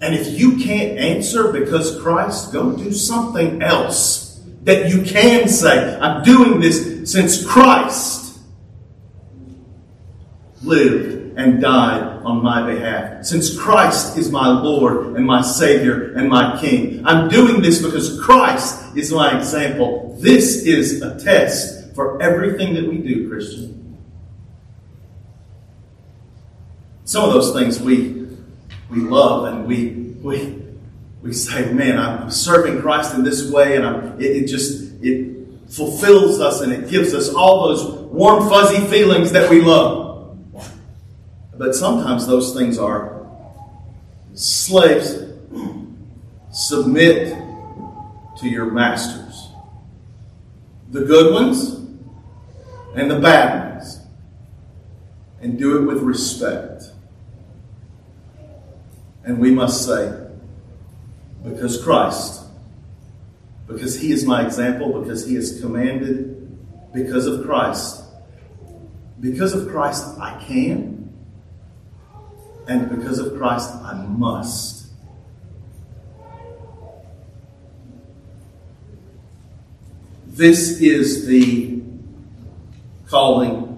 And 0.03 0.17
if 0.17 0.39
you 0.39 0.59
can't 0.59 0.99
answer 0.99 1.53
because 1.53 2.01
Christ, 2.03 2.53
go 2.53 2.77
do 2.77 2.93
something 2.93 3.63
else 3.63 4.43
that 4.65 4.91
you 4.91 5.03
can 5.03 5.49
say, 5.49 5.97
I'm 6.01 6.25
doing 6.25 6.59
this 6.59 7.11
since 7.11 7.47
Christ 7.47 8.41
lived 10.63 11.39
and 11.39 11.61
died 11.61 12.03
on 12.25 12.43
my 12.43 12.67
behalf. 12.67 13.25
Since 13.25 13.57
Christ 13.57 14.19
is 14.19 14.31
my 14.31 14.49
Lord 14.49 15.17
and 15.17 15.25
my 15.25 15.41
Savior 15.41 16.13
and 16.15 16.29
my 16.29 16.61
King, 16.61 17.07
I'm 17.07 17.29
doing 17.29 17.63
this 17.63 17.81
because 17.81 18.21
Christ 18.21 18.97
is 18.97 19.13
my 19.13 19.39
example. 19.39 20.17
This 20.21 20.65
is 20.65 21.01
a 21.01 21.19
test 21.23 21.95
for 21.95 22.21
everything 22.21 22.75
that 22.75 22.89
we 22.89 22.99
do, 22.99 23.29
Christian. 23.29 23.97
Some 27.05 27.25
of 27.25 27.33
those 27.33 27.53
things 27.53 27.81
we 27.81 28.22
we 28.93 29.01
love 29.01 29.47
and 29.47 29.67
we, 29.67 29.89
we, 30.23 30.63
we 31.23 31.33
say, 31.33 31.73
man, 31.73 31.99
I'm 31.99 32.31
serving 32.31 32.83
Christ 32.83 33.15
in 33.15 33.25
this 33.25 33.51
way, 33.51 33.77
and 33.77 33.87
I'm, 33.87 34.21
it, 34.21 34.25
it 34.25 34.47
just, 34.47 34.93
it 35.03 35.33
fulfills 35.71 36.41
us 36.41 36.61
and 36.61 36.73
it 36.73 36.91
gives 36.91 37.15
us 37.15 37.33
all 37.33 37.69
those 37.69 37.91
warm, 38.13 38.49
fuzzy 38.49 38.87
feelings 38.89 39.33
that 39.33 39.51
we 39.51 39.63
love. 39.63 40.37
But 41.57 41.75
sometimes 41.75 42.27
those 42.27 42.53
things 42.55 42.79
are 42.79 43.27
slaves, 44.35 45.17
submit 46.51 47.39
to 48.39 48.49
your 48.49 48.71
masters. 48.71 49.49
The 50.91 51.03
good 51.03 51.33
ones 51.33 51.75
and 52.95 53.11
the 53.11 53.19
bad 53.21 53.77
ones. 53.77 54.01
And 55.41 55.59
do 55.59 55.79
it 55.79 55.87
with 55.87 56.03
respect. 56.03 56.72
And 59.25 59.39
we 59.39 59.51
must 59.51 59.87
say, 59.87 60.19
because 61.45 61.83
Christ, 61.83 62.43
because 63.67 64.01
He 64.01 64.13
is 64.13 64.25
my 64.25 64.45
example, 64.45 65.01
because 65.01 65.27
He 65.27 65.35
has 65.37 65.61
commanded, 65.61 66.93
because 66.93 67.27
of 67.27 67.45
Christ, 67.45 68.03
because 69.21 69.55
of 69.55 69.69
Christ 69.69 70.05
I 70.19 70.43
can, 70.45 71.13
and 72.67 72.89
because 72.91 73.19
of 73.19 73.37
Christ 73.39 73.71
I 73.71 73.95
must. 73.95 74.87
This 80.27 80.81
is 80.81 81.27
the 81.27 81.83
calling 83.07 83.69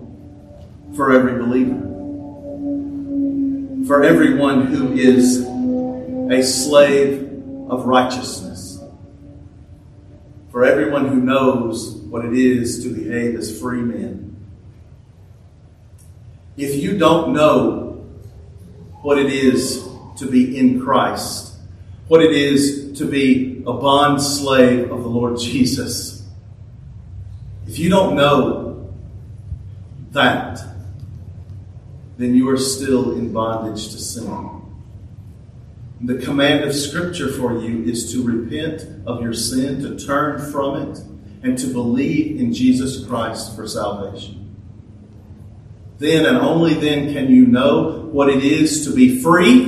for 0.95 1.13
every 1.13 1.43
believer. 1.43 1.94
For 3.87 4.03
everyone 4.03 4.69
who 4.69 4.95
is 4.95 5.41
a 6.31 6.43
slave 6.43 7.23
of 7.69 7.85
righteousness. 7.85 8.83
For 10.51 10.65
everyone 10.65 11.09
who 11.09 11.17
knows 11.17 11.97
what 11.97 12.25
it 12.25 12.33
is 12.33 12.83
to 12.85 12.89
behave 12.89 13.35
as 13.35 13.61
free 13.61 13.83
men. 13.83 14.37
If 16.57 16.83
you 16.83 16.97
don't 16.97 17.35
know 17.35 18.07
what 19.03 19.19
it 19.19 19.31
is 19.31 19.87
to 20.17 20.31
be 20.31 20.57
in 20.59 20.81
Christ, 20.81 21.57
what 22.09 22.23
it 22.23 22.33
is 22.33 22.97
to 22.99 23.05
be 23.05 23.63
a 23.67 23.73
bond 23.73 24.23
slave 24.23 24.91
of 24.91 25.03
the 25.03 25.09
Lord 25.09 25.39
Jesus, 25.39 26.27
if 27.67 27.79
you 27.79 27.91
don't 27.91 28.15
know 28.15 28.95
that, 30.13 30.74
then 32.17 32.35
you 32.35 32.49
are 32.49 32.57
still 32.57 33.17
in 33.17 33.33
bondage 33.33 33.89
to 33.91 33.99
sin. 33.99 34.63
The 36.01 36.19
command 36.19 36.65
of 36.65 36.75
Scripture 36.75 37.33
for 37.33 37.59
you 37.59 37.85
is 37.85 38.13
to 38.13 38.23
repent 38.23 38.87
of 39.07 39.23
your 39.23 39.33
sin, 39.33 39.81
to 39.83 39.99
turn 39.99 40.51
from 40.53 40.91
it, 40.91 40.99
and 41.43 41.59
to 41.59 41.67
believe 41.69 42.41
in 42.41 42.53
Jesus 42.53 43.05
Christ 43.07 43.55
for 43.57 43.67
salvation. 43.67 44.57
Then 45.99 46.27
and 46.27 46.37
only 46.39 46.75
then 46.75 47.13
can 47.13 47.31
you 47.31 47.47
know 47.47 48.09
what 48.13 48.29
it 48.29 48.45
is 48.45 48.85
to 48.87 48.95
be 48.95 49.23
free, 49.23 49.65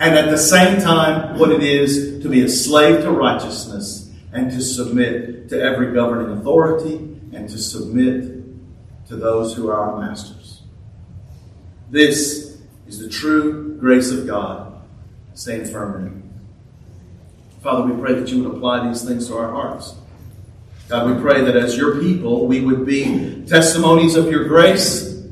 and 0.00 0.14
at 0.14 0.30
the 0.30 0.38
same 0.38 0.80
time, 0.80 1.38
what 1.38 1.50
it 1.50 1.62
is 1.62 2.22
to 2.22 2.28
be 2.28 2.42
a 2.42 2.48
slave 2.48 3.02
to 3.02 3.10
righteousness 3.10 4.10
and 4.32 4.50
to 4.50 4.60
submit 4.60 5.48
to 5.50 5.60
every 5.60 5.92
governing 5.92 6.38
authority 6.38 6.96
and 7.32 7.48
to 7.48 7.58
submit 7.58 8.40
to 9.08 9.16
those 9.16 9.54
who 9.54 9.68
are 9.68 9.78
our 9.78 10.00
masters. 10.00 10.39
This 11.90 12.56
is 12.86 12.98
the 13.00 13.08
true 13.08 13.76
grace 13.78 14.10
of 14.10 14.26
God. 14.26 14.80
Stand 15.34 15.68
firm 15.68 16.00
in 16.00 16.06
it. 16.06 17.62
Father, 17.62 17.92
we 17.92 18.00
pray 18.00 18.14
that 18.14 18.28
you 18.28 18.42
would 18.44 18.56
apply 18.56 18.88
these 18.88 19.02
things 19.04 19.26
to 19.28 19.36
our 19.36 19.50
hearts. 19.50 19.94
God, 20.88 21.14
we 21.14 21.20
pray 21.20 21.42
that 21.42 21.56
as 21.56 21.76
your 21.76 22.00
people, 22.00 22.46
we 22.46 22.60
would 22.60 22.86
be 22.86 23.44
testimonies 23.46 24.16
of 24.16 24.30
your 24.30 24.48
grace, 24.48 25.22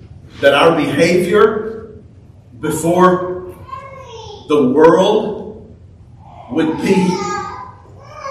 that 0.41 0.53
our 0.53 0.77
behavior 0.77 2.01
before 2.61 3.57
the 4.49 4.69
world 4.71 5.77
would 6.51 6.77
be 6.79 6.95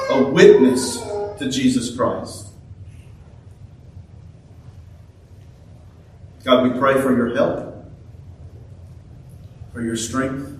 a 0.09 0.23
witness 0.32 1.01
to 1.38 1.49
Jesus 1.49 1.95
Christ. 1.95 2.47
God, 6.43 6.71
we 6.71 6.80
pray 6.80 6.93
for 7.01 7.15
your 7.15 7.36
help, 7.36 7.66
for 9.78 9.84
your 9.84 9.95
strength. 9.95 10.57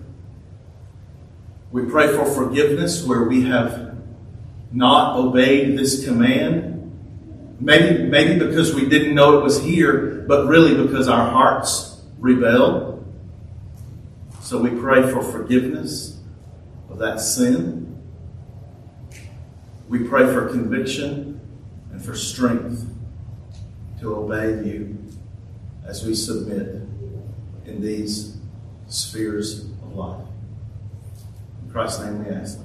We 1.72 1.86
pray 1.86 2.16
for 2.16 2.24
forgiveness 2.24 3.04
where 3.04 3.24
we 3.24 3.46
have 3.46 3.98
not 4.72 5.18
obeyed 5.18 5.76
this 5.76 6.06
command. 6.06 7.56
Maybe, 7.60 8.04
maybe 8.04 8.38
because 8.38 8.76
we 8.76 8.88
didn't 8.88 9.16
know 9.16 9.40
it 9.40 9.44
was 9.44 9.60
here, 9.60 10.24
but 10.28 10.46
really 10.46 10.86
because 10.86 11.08
our 11.08 11.32
hearts 11.32 12.00
rebelled. 12.20 13.12
So 14.42 14.62
we 14.62 14.70
pray 14.70 15.02
for 15.02 15.24
forgiveness 15.24 16.20
of 16.88 17.00
that 17.00 17.20
sin. 17.20 18.00
We 19.90 20.04
pray 20.04 20.32
for 20.32 20.48
conviction 20.48 21.42
and 21.92 22.06
for 22.06 22.16
strength 22.16 22.86
to 24.00 24.16
obey 24.16 24.64
you 24.64 24.96
as 25.88 26.06
we 26.06 26.14
submit 26.14 26.68
in 27.66 27.82
these 27.82 28.37
spheres 28.88 29.62
of 29.66 29.96
life. 29.96 30.26
In 31.64 31.72
Christ's 31.72 32.02
name 32.04 32.26
we 32.26 32.32
ask. 32.32 32.60